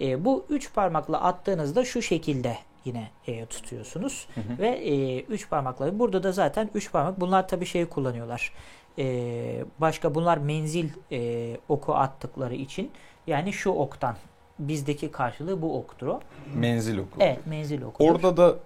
[0.00, 4.58] E, bu üç parmakla attığınızda şu şekilde yine e, tutuyorsunuz Hı hı.
[4.58, 8.52] ve e, üç parmakla burada da zaten üç parmak bunlar tabii şey kullanıyorlar.
[8.98, 12.90] E, başka bunlar menzil e, oku attıkları için
[13.26, 14.16] yani şu oktan
[14.58, 16.20] bizdeki karşılığı bu oktur o.
[16.54, 17.16] Menzil oku.
[17.20, 18.10] Evet menzil okudur.
[18.10, 18.56] Orada da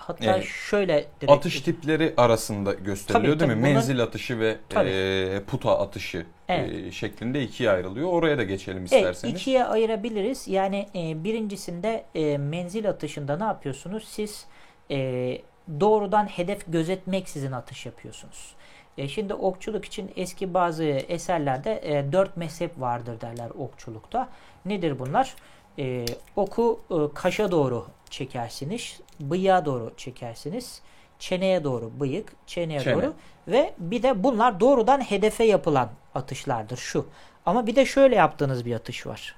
[0.00, 0.44] Hatta Evet.
[0.44, 3.54] şöyle direkt atış tipleri arasında gösteriliyor Tabii, değil mi?
[3.54, 3.62] tabii.
[3.70, 4.88] Bunlar- Menzil atışı ve Tabii.
[4.90, 6.72] e, puta atışı Evet.
[6.72, 8.08] e, şeklinde ikiye ayrılıyor.
[8.12, 9.34] Oraya da geçelim Evet, isterseniz.
[9.34, 10.48] ikiye ayırabiliriz.
[10.48, 14.04] Yani e, birincisinde e, menzil atışında ne yapıyorsunuz?
[14.08, 14.46] Siz
[14.90, 14.96] e,
[15.80, 18.54] doğrudan hedef gözetmeksizin atış yapıyorsunuz.
[18.98, 24.28] E, şimdi okçuluk için eski bazı eserlerde e, dört mezhep vardır derler okçulukta.
[24.64, 25.34] Nedir bunlar?
[25.78, 26.04] E,
[26.36, 30.82] oku e, kaşa doğru çekersiniz, bıyığa doğru çekersiniz,
[31.18, 32.94] çeneye doğru bıyık, çeneye Çene.
[32.94, 33.14] doğru
[33.48, 37.06] ve bir de bunlar doğrudan hedefe yapılan atışlardır şu.
[37.46, 39.34] Ama bir de şöyle yaptığınız bir atış var.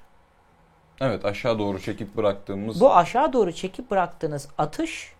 [1.01, 5.12] Evet aşağı doğru çekip bıraktığımız Bu aşağı doğru çekip bıraktığınız atış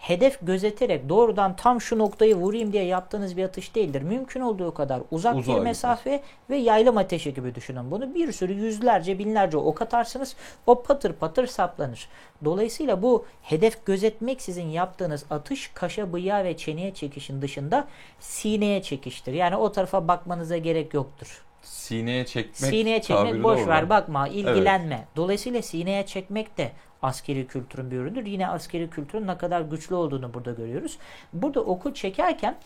[0.00, 4.02] hedef gözeterek doğrudan tam şu noktayı vurayım diye yaptığınız bir atış değildir.
[4.02, 8.14] Mümkün olduğu kadar uzak Uzağa bir mesafe ve yaylım ateşi gibi düşünün bunu.
[8.14, 10.36] Bir sürü yüzlerce binlerce ok atarsınız
[10.66, 12.08] o patır patır saplanır.
[12.44, 17.88] Dolayısıyla bu hedef gözetmeksizin yaptığınız atış kaşa, bıyığa ve çeneye çekişin dışında
[18.20, 19.32] sineye çekiştir.
[19.32, 21.44] Yani o tarafa bakmanıza gerek yoktur.
[21.62, 25.06] sineye çekmek Sineye çekmek boş ver bakma ilgilenme.
[25.16, 28.26] Dolayısıyla sineye çekmek de askeri kültürün bir ürünüdür.
[28.26, 30.98] Yine askeri kültürün ne kadar güçlü olduğunu burada görüyoruz.
[31.32, 32.56] Burada oku çekerken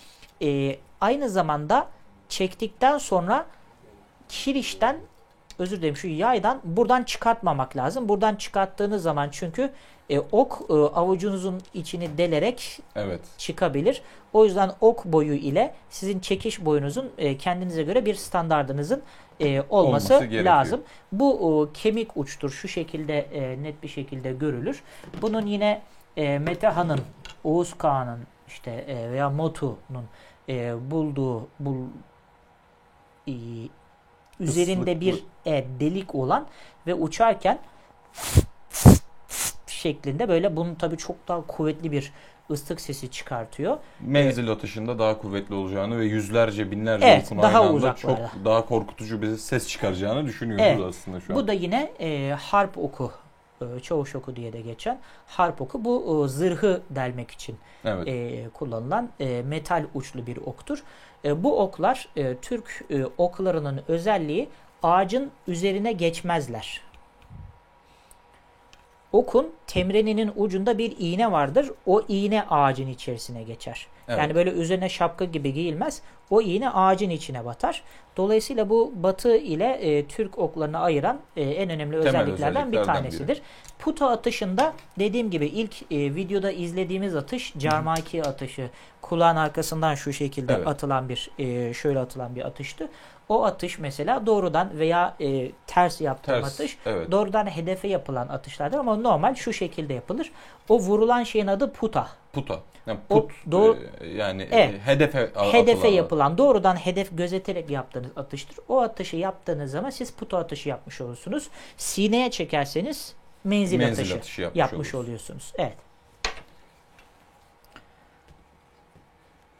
[0.42, 1.88] e, aynı zamanda
[2.28, 3.46] çektikten sonra
[4.28, 4.96] kirişten
[5.58, 8.08] özür dilerim şu yaydan buradan çıkartmamak lazım.
[8.08, 9.70] Buradan çıkarttığınız zaman çünkü
[10.10, 13.20] e, ok e, avucunuzun içini delerek Evet.
[13.38, 14.02] çıkabilir.
[14.32, 19.02] O yüzden ok boyu ile sizin çekiş boyunuzun e, kendinize göre bir standardınızın
[19.40, 20.82] e, olması, Olması lazım.
[21.12, 22.50] Bu e, kemik uçtur.
[22.50, 24.82] Şu şekilde e, net bir şekilde görülür.
[25.22, 25.82] Bunun yine
[26.16, 27.00] e, Metehan'ın,
[27.44, 30.04] Oğuz Kağan'ın işte e, veya Motu'nun
[30.48, 31.76] e, bulduğu bul,
[33.28, 33.32] e,
[34.40, 36.46] üzerinde bir e, delik olan
[36.86, 37.58] ve uçarken
[39.88, 42.12] şeklinde böyle bunun tabii çok daha kuvvetli bir
[42.50, 43.76] ıslık sesi çıkartıyor.
[44.00, 48.30] Menzil atışında daha kuvvetli olacağını ve yüzlerce binlerce Evet, okun daha aynı anda uzaklarda.
[48.34, 50.80] çok daha korkutucu bir ses çıkaracağını düşünüyoruz Evet.
[50.88, 51.38] aslında şu an.
[51.38, 53.12] Bu da yine e, harp oku,
[53.60, 55.84] e, çavuş oku diye de geçen harp oku.
[55.84, 58.08] Bu e, zırhı delmek için evet.
[58.08, 60.82] e, kullanılan e, metal uçlu bir oktur.
[61.24, 64.48] E, bu oklar e, Türk e, oklarının özelliği
[64.82, 66.80] ağacın üzerine geçmezler.
[69.14, 71.70] Okun temreninin ucunda bir iğne vardır.
[71.86, 73.86] O iğne ağacın içerisine geçer.
[74.08, 74.18] Evet.
[74.18, 76.02] Yani böyle üzerine şapka gibi giyilmez.
[76.30, 77.82] O iğne ağacın içine batar.
[78.16, 83.42] Dolayısıyla bu batı ile e, Türk oklarını ayıran e, en önemli Temel özelliklerden bir tanesidir.
[83.78, 88.70] Puta atışında dediğim gibi ilk e, videoda izlediğimiz atış Carmaki atışı.
[89.02, 90.66] Kulağın arkasından şu şekilde Evet.
[90.66, 92.88] atılan bir e, şöyle atılan bir atıştı.
[93.28, 97.10] O atış mesela doğrudan veya e, ters yaptığım Ters, atış evet.
[97.10, 100.32] doğrudan hedefe yapılan atışlardır ama normal şu şekilde yapılır.
[100.68, 102.08] O vurulan şeyin adı puta.
[102.32, 102.60] Puta.
[102.86, 104.74] Yani O put doğru- e, yani Evet.
[104.74, 108.56] e, hedefe a- Hedefe atılan- yapılan doğrudan hedef gözeterek yaptığınız atıştır.
[108.68, 111.48] O atışı yaptığınız zaman siz puta atışı yapmış olursunuz.
[111.76, 115.04] Sineye çekerseniz menzil, Menzil atışı, atışı yapmış yapmış olursunuz.
[115.04, 115.52] oluyorsunuz.
[115.58, 115.76] Evet.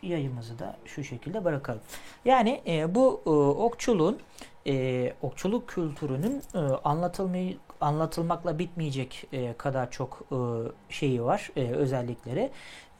[0.05, 1.81] Yayımızı da şu şekilde bırakalım.
[2.25, 4.19] Yani e, bu e, okçuluğun
[4.67, 10.37] e, okçuluk kültürünün e, anlatılmayı anlatılmakla bitmeyecek e, kadar çok e,
[10.89, 12.51] şeyi var, e, özellikleri.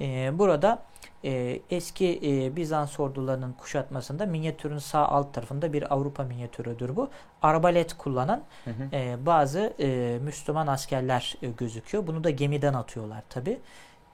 [0.01, 0.83] E, burada
[1.25, 7.09] e, eski e, Bizans ordularının kuşatmasında minyatürün sağ alt tarafında bir Avrupa minyatürüdür bu.
[7.43, 8.97] Arbalet kullanan Hı hı.
[8.97, 12.07] e, bazı e, Müslüman askerler e, gözüküyor.
[12.07, 13.59] Bunu da gemiden atıyorlar tabi.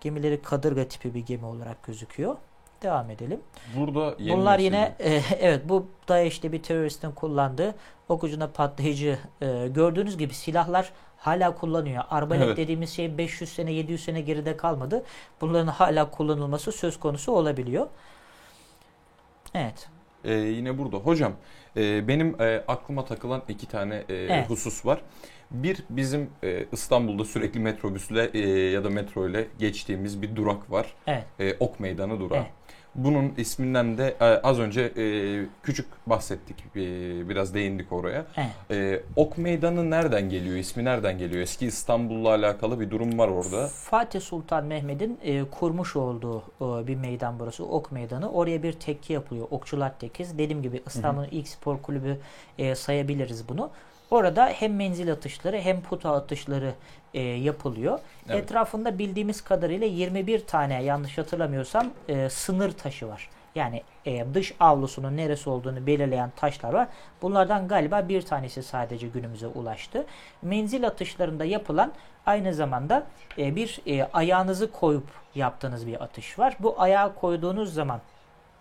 [0.00, 2.36] Gemileri kadırga tipi bir gemi olarak gözüküyor.
[2.82, 3.40] Devam edelim.
[3.76, 7.74] Burada yeni Bunlar nesil- yine e, evet bu da işte bir teröristin kullandığı
[8.08, 12.04] ok ucuna patlayıcı e, gördüğünüz gibi silahlar hala kullanıyor.
[12.10, 12.56] Arbalet Evet.
[12.56, 15.04] dediğimiz şey 500 sene 700 sene geride kalmadı.
[15.40, 17.86] Bunların hala kullanılması söz konusu olabiliyor.
[19.54, 19.88] Evet.
[20.24, 20.96] Ee, yine burada.
[20.96, 21.32] Hocam
[21.76, 24.50] e, benim e, aklıma takılan iki tane e, Evet.
[24.50, 25.00] husus var.
[25.50, 30.94] Bir bizim e, İstanbul'da sürekli metrobüsle e, ya da metro ile geçtiğimiz bir durak var.
[31.06, 31.24] Evet.
[31.40, 32.38] E, ok Meydanı durağı.
[32.38, 32.50] Evet.
[32.94, 35.04] Bunun isminden de e, az önce e,
[35.62, 36.56] küçük bahsettik.
[36.76, 36.80] E,
[37.28, 38.26] biraz değindik oraya.
[38.36, 38.50] Evet.
[38.70, 40.56] E, ok Meydanı nereden geliyor?
[40.56, 41.42] İsmi nereden geliyor?
[41.42, 43.68] Eski İstanbul'la alakalı bir durum var orada.
[43.68, 47.64] Fatih Sultan Mehmet'in e, kurmuş olduğu e, bir meydan burası.
[47.64, 48.30] Ok Meydanı.
[48.30, 49.46] Oraya bir tekke yapılıyor.
[49.50, 50.38] Okçular Tekkesi.
[50.38, 52.18] Dediğim gibi İstanbul'un ilk spor kulübü
[52.58, 53.70] e, sayabiliriz bunu.
[54.10, 56.74] Orada hem menzil atışları hem puta atışları
[57.14, 57.98] e, yapılıyor.
[58.28, 58.44] Evet.
[58.44, 63.30] Etrafında bildiğimiz kadarıyla 21 tane yanlış hatırlamıyorsam e, sınır taşı var.
[63.54, 66.88] Yani e, dış avlusunun neresi olduğunu belirleyen taşlar var.
[67.22, 70.06] Bunlardan galiba bir tanesi sadece günümüze ulaştı.
[70.42, 71.92] Menzil atışlarında yapılan
[72.26, 73.06] aynı zamanda
[73.38, 76.56] e, bir e, ayağınızı koyup yaptığınız bir atış var.
[76.60, 78.00] Bu ayağı koyduğunuz zaman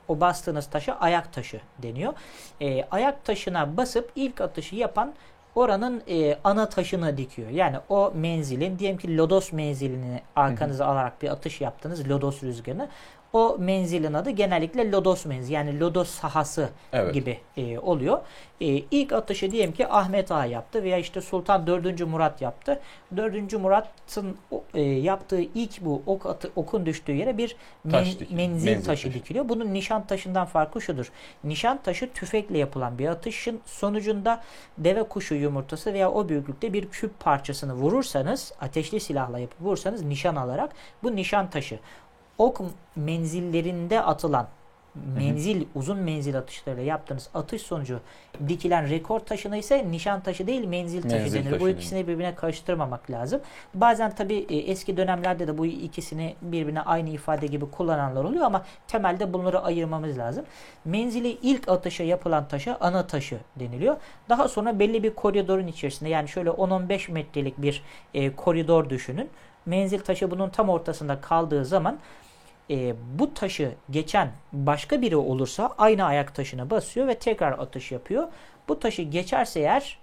[0.08, 2.14] o bastığınız taşa ayak taşı deniyor.
[2.62, 5.14] E, ayak taşına basıp ilk atışı yapan
[5.60, 7.50] oranın e, ana taşını dikiyor.
[7.50, 12.90] Yani o menzilin diyelim ki lodos menzilini arkanıza alarak bir atış yaptınız lodos rüzgarını.
[13.34, 17.14] O menzilin adı genellikle lodos menzili yani lodos sahası Evet.
[17.14, 18.20] gibi e, oluyor.
[18.62, 22.02] E, ilk atışı diyelim ki Ahmet Ağa yaptı veya işte Sultan 4.
[22.08, 22.80] Murat yaptı.
[23.18, 23.54] 4.
[23.54, 24.38] Murat'ın
[24.74, 28.50] e, yaptığı ilk bu ok atı, okun düştüğü yere bir men- Taş dikiliyor.
[28.50, 29.20] menzil, Menzil taşı taşı.
[29.20, 29.50] dikiliyor.
[29.50, 31.12] Bunun nişan taşından farkı şudur.
[31.44, 34.42] Nişan taşı tüfekle yapılan bir atışın sonucunda
[34.78, 40.36] deve kuşu yumurtası veya o büyüklükte bir küp parçasını vurursanız, ateşli silahla yapıp vurursanız nişan
[40.36, 40.72] alarak
[41.04, 41.80] bu nişan taşı.
[42.40, 42.62] Ok
[42.96, 44.48] menzillerinde atılan
[45.18, 48.00] menzil, uzun menzil atışlarıyla yaptığınız atış sonucu
[48.48, 51.50] dikilen rekor taşına ise nişan taşı değil menzil taşı Menzil denir.
[51.50, 53.42] taşı Bu ikisini birbirine karıştırmamak lazım.
[53.74, 59.34] Bazen tabi eski dönemlerde de bu ikisini birbirine aynı ifade gibi kullananlar oluyor ama temelde
[59.34, 60.46] bunları ayırmamız lazım.
[60.86, 63.96] Menzili ilk atışa yapılan taşa ana taşı deniliyor.
[64.30, 69.30] Daha sonra belli bir koridorun içerisinde yani şöyle 10-15 metrelik bir e, koridor düşünün.
[69.66, 72.00] Menzil taşı bunun tam ortasında kaldığı zaman
[72.70, 78.28] e, bu taşı geçen başka biri olursa aynı ayak taşına basıyor ve tekrar atış yapıyor.
[78.68, 80.00] Bu taşı geçerse eğer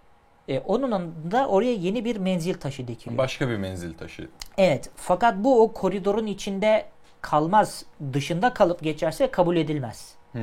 [0.49, 3.19] e, onun da oraya yeni bir menzil taşı dikiliyor.
[3.19, 4.29] Başka bir menzil taşı.
[4.59, 6.87] Evet fakat bu o koridorun içinde
[7.21, 10.15] kalmaz dışında kalıp geçerse kabul edilmez.
[10.33, 10.43] Hmm.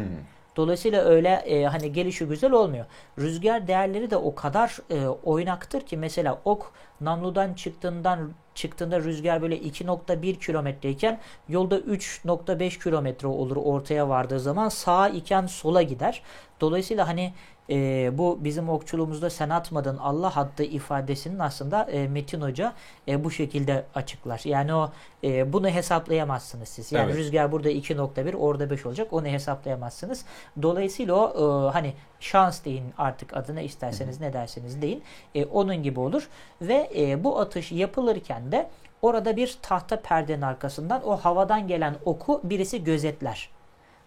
[0.55, 2.85] Dolayısıyla öyle e, hani gelişi güzel olmuyor.
[3.19, 9.57] Rüzgar değerleri de o kadar e, oynaktır ki mesela ok namludan çıktığından çıktığında rüzgar böyle
[9.57, 16.21] 2.1 kilometreyken yolda 3.5 kilometre olur ortaya vardığı zaman sağa iken sola gider.
[16.61, 17.33] Dolayısıyla hani
[17.69, 22.73] e, bu bizim okçuluğumuzda sen atmadın Allah attı ifadesinin aslında e, Metin Hoca
[23.07, 24.41] e, bu şekilde açıklar.
[24.43, 24.91] Yani o
[25.23, 26.91] e, bunu hesaplayamazsınız siz.
[26.91, 27.15] Yani Evet.
[27.15, 30.25] rüzgar burada 2.1 orada 5 olacak onu hesaplayamazsınız.
[30.61, 35.03] Dolayısıyla o e, hani şans deyin artık adına isterseniz ne derseniz deyin.
[35.35, 36.29] E, onun gibi olur
[36.61, 38.69] ve e, bu atış yapılırken de
[39.01, 43.49] orada bir tahta perdenin arkasından o havadan gelen oku birisi gözetler.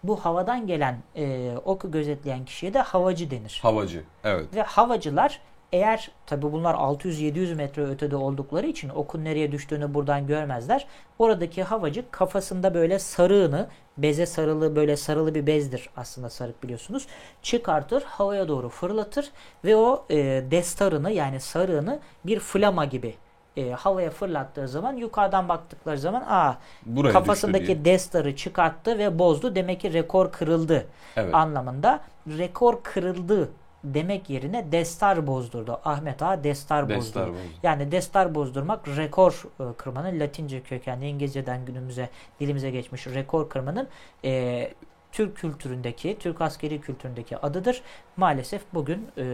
[0.03, 3.59] Bu havadan gelen e, oku gözetleyen kişiye de havacı denir.
[3.63, 4.05] Havacı.
[4.25, 4.55] Evet.
[4.55, 5.41] Ve havacılar
[5.73, 10.87] eğer tabi bunlar 600-700 metre ötede oldukları için okun nereye düştüğünü buradan görmezler.
[11.19, 17.07] Oradaki havacı kafasında böyle sarığını beze sarılı böyle sarılı bir bezdir aslında sarık biliyorsunuz.
[17.43, 19.31] Çıkartır havaya doğru fırlatır
[19.65, 20.17] ve o e,
[20.51, 23.15] destarını yani sarığını bir flama gibi
[23.57, 29.55] e, havaya fırlattığı zaman yukarıdan baktıkları zaman aa Buraya kafasındaki destarı çıkarttı ve bozdu.
[29.55, 30.87] Demek ki rekor kırıldı
[31.17, 31.35] Evet.
[31.35, 32.01] anlamında.
[32.39, 33.51] Rekor kırıldı
[33.85, 35.81] demek yerine destar bozdurdu.
[35.85, 37.27] Ahmet Ağa destar, Destar bozdurdu.
[37.27, 37.59] bozdu.
[37.63, 42.09] Yani destar bozdurmak rekor e, kırmanın Latince kökenli İngilizceden günümüze
[42.41, 43.89] dilimize geçmiş rekor kırmanın
[44.25, 44.73] e,
[45.13, 47.83] Türk kültüründeki, Türk askeri kültüründeki adıdır.
[48.17, 49.25] Maalesef bugün e,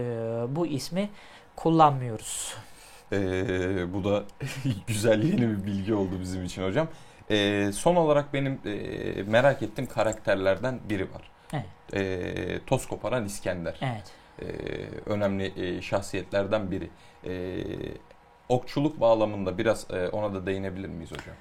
[0.49, 1.09] bu ismi
[1.55, 2.55] kullanmıyoruz.
[3.13, 4.23] Ee, bu da
[4.87, 6.87] güzel yeni bir bilgi oldu bizim için hocam.
[7.31, 11.21] Ee, son olarak benim e, merak ettiğim karakterlerden biri var.
[11.53, 11.65] Evet.
[11.93, 13.79] Ee, toz koparan İskender.
[13.81, 14.11] Evet.
[14.41, 14.45] Ee,
[15.05, 16.89] önemli e, şahsiyetlerden biri.
[17.25, 17.63] Ee,
[18.49, 21.35] okçuluk bağlamında biraz e, ona da değinebilir miyiz hocam?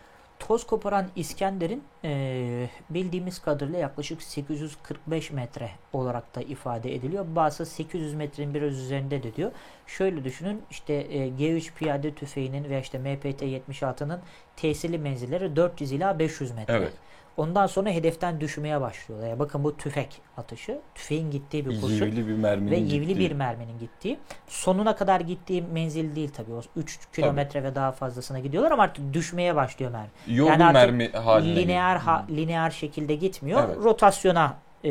[0.48, 7.26] Toz koparan İskender'in e, bildiğimiz kadarıyla yaklaşık 845 metre olarak da ifade ediliyor.
[7.28, 9.52] Bazı 800 metrenin biraz üzerinde de diyor.
[9.86, 14.20] Şöyle düşünün işte e, G3 piyade tüfeğinin veya işte MPT-76'nın
[14.56, 16.74] tesirli menzilleri 400 ila 500 metre.
[16.74, 16.92] Evet.
[17.36, 19.28] Ondan sonra hedeften düşmeye başlıyorlar.
[19.28, 20.78] Ya bakın bu tüfek atışı.
[20.94, 23.18] Tüfeğin gittiği bir kurşun Yivli bir merminin ve yivli gittiği.
[23.20, 24.18] bir merminin gittiği.
[24.46, 26.52] Sonuna kadar gittiği menzil değil tabii.
[26.52, 30.08] O 3 kilometre ve daha fazlasına gidiyorlar ama artık düşmeye başlıyor mermi.
[30.26, 33.62] Yollu Yani artık mermi haline lineer ha- lineer şekilde gitmiyor.
[33.66, 33.76] Evet.
[33.84, 34.90] Rotasyona e,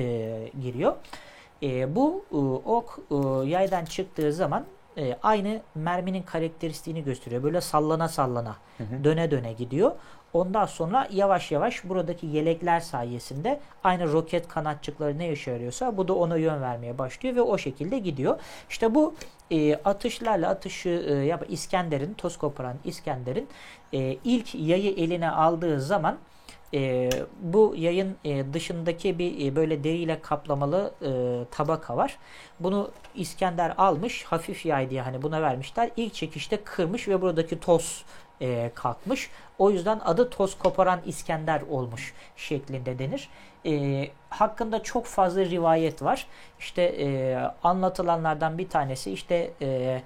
[0.61, 0.95] giriyor.
[1.63, 2.35] E, bu e,
[2.69, 3.15] ok e,
[3.49, 4.65] yaydan çıktığı zaman
[4.97, 7.43] e, aynı merminin karakteristiğini gösteriyor.
[7.43, 9.03] Böyle sallana sallana, Hı hı.
[9.03, 9.91] döne döne gidiyor.
[10.33, 16.13] Ondan sonra yavaş yavaş buradaki yelekler sayesinde aynı roket kanatçıkları ne işe yarıyorsa bu da
[16.13, 18.39] ona yön vermeye başlıyor ve o şekilde gidiyor.
[18.69, 19.15] İşte bu
[19.51, 23.47] e, atışlarla atışı e, yap İskender'in, toz koparan İskender'in
[23.93, 26.17] e, ilk yayı eline aldığı zaman
[26.73, 27.09] e,
[27.41, 31.11] bu yayın e, dışındaki bir e, böyle deriyle kaplamalı e,
[31.51, 32.17] tabaka var.
[32.59, 35.89] Bunu İskender almış hafif yay diye hani buna vermişler.
[35.97, 38.05] İlk çekişte kırmış ve buradaki toz
[38.41, 39.29] e, kalkmış.
[39.59, 43.29] O yüzden adı toz koparan İskender olmuş şeklinde denir.
[43.65, 46.27] E, hakkında çok fazla rivayet var.
[46.59, 50.01] İşte e, anlatılanlardan bir tanesi işte e,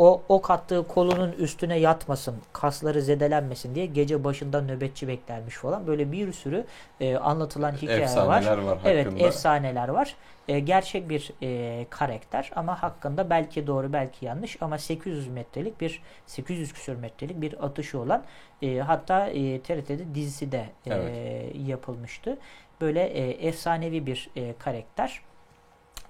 [0.00, 5.86] o ok attığı kolunun üstüne yatmasın, kasları zedelenmesin diye gece başında nöbetçi beklermiş falan.
[5.86, 6.64] Böyle bir sürü
[7.00, 8.02] e, anlatılan hikaye var.
[8.04, 9.26] Efsaneler var Evet, hakkında.
[9.26, 10.14] efsaneler var.
[10.48, 16.02] E, gerçek bir e, karakter ama hakkında belki doğru belki yanlış ama 800 metrelik bir
[16.26, 18.22] 800 küsur metrelik bir atışı olan
[18.62, 21.54] e, hatta e, TRT'de dizisi de e, Evet.
[21.66, 22.38] yapılmıştı.
[22.80, 25.20] Böyle e, efsanevi bir e, karakter.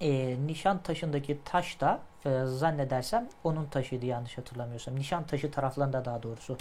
[0.01, 4.95] E, nişan taşındaki taş da e, zannedersem onun taşıydı yanlış hatırlamıyorsam.
[4.95, 6.57] Nişan taşı taraflarında daha doğrusu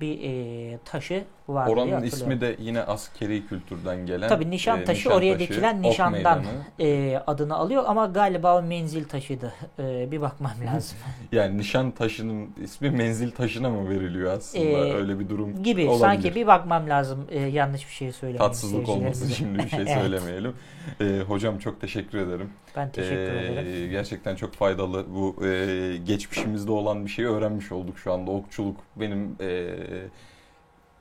[0.00, 4.28] bir e, taşı var Oranın ismi de yine askeri kültürden gelen.
[4.28, 6.42] Tabii nişan e, taşı oraya taşı, dikilen nişandan
[6.80, 9.52] e, adını alıyor ama galiba o menzil taşıydı.
[9.78, 10.98] E, bir bakmam lazım.
[11.32, 14.64] Yani nişan taşının ismi menzil taşına mı veriliyor aslında?
[14.64, 16.00] Ee, Öyle bir durum Gibi olabilir.
[16.00, 17.26] sanki bir bakmam lazım.
[17.30, 18.52] E, yanlış bir şey söylemeyeyim.
[18.52, 19.92] Tatsızlık olmasın şimdi bir şey Evet.
[20.02, 20.52] söylemeyelim.
[21.00, 22.50] Ee, hocam çok teşekkür ederim.
[22.76, 23.90] Ben teşekkür Ee, ederim.
[23.90, 25.04] Gerçekten çok faydalı.
[25.14, 28.30] Bu e, geçmişimizde olan bir şeyi öğrenmiş olduk şu anda.
[28.30, 29.46] Okçuluk benim e,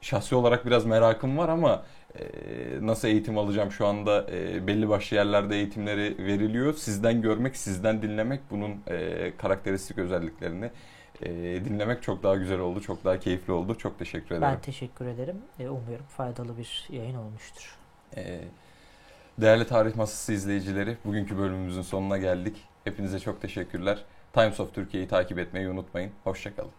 [0.01, 1.83] şahsi olarak biraz merakım var ama
[2.19, 2.23] e,
[2.81, 6.73] nasıl eğitim alacağım şu anda e, belli başlı yerlerde eğitimleri veriliyor.
[6.73, 10.71] Sizden görmek, sizden dinlemek bunun e, karakteristik özelliklerini
[11.21, 11.29] e,
[11.65, 12.81] dinlemek çok daha güzel oldu.
[12.81, 13.75] Çok daha keyifli oldu.
[13.75, 14.41] Çok teşekkür ederim.
[14.41, 15.37] Ben teşekkür ederim.
[15.59, 17.75] E, umuyorum faydalı bir yayın olmuştur.
[18.17, 18.41] Ee,
[19.41, 22.57] Değerli Tarih Masası izleyicileri, bugünkü bölümümüzün sonuna geldik.
[22.83, 24.03] Hepinize çok teşekkürler.
[24.33, 26.11] Times of Türkiye'yi takip etmeyi unutmayın.
[26.23, 26.71] Hoşçakalın.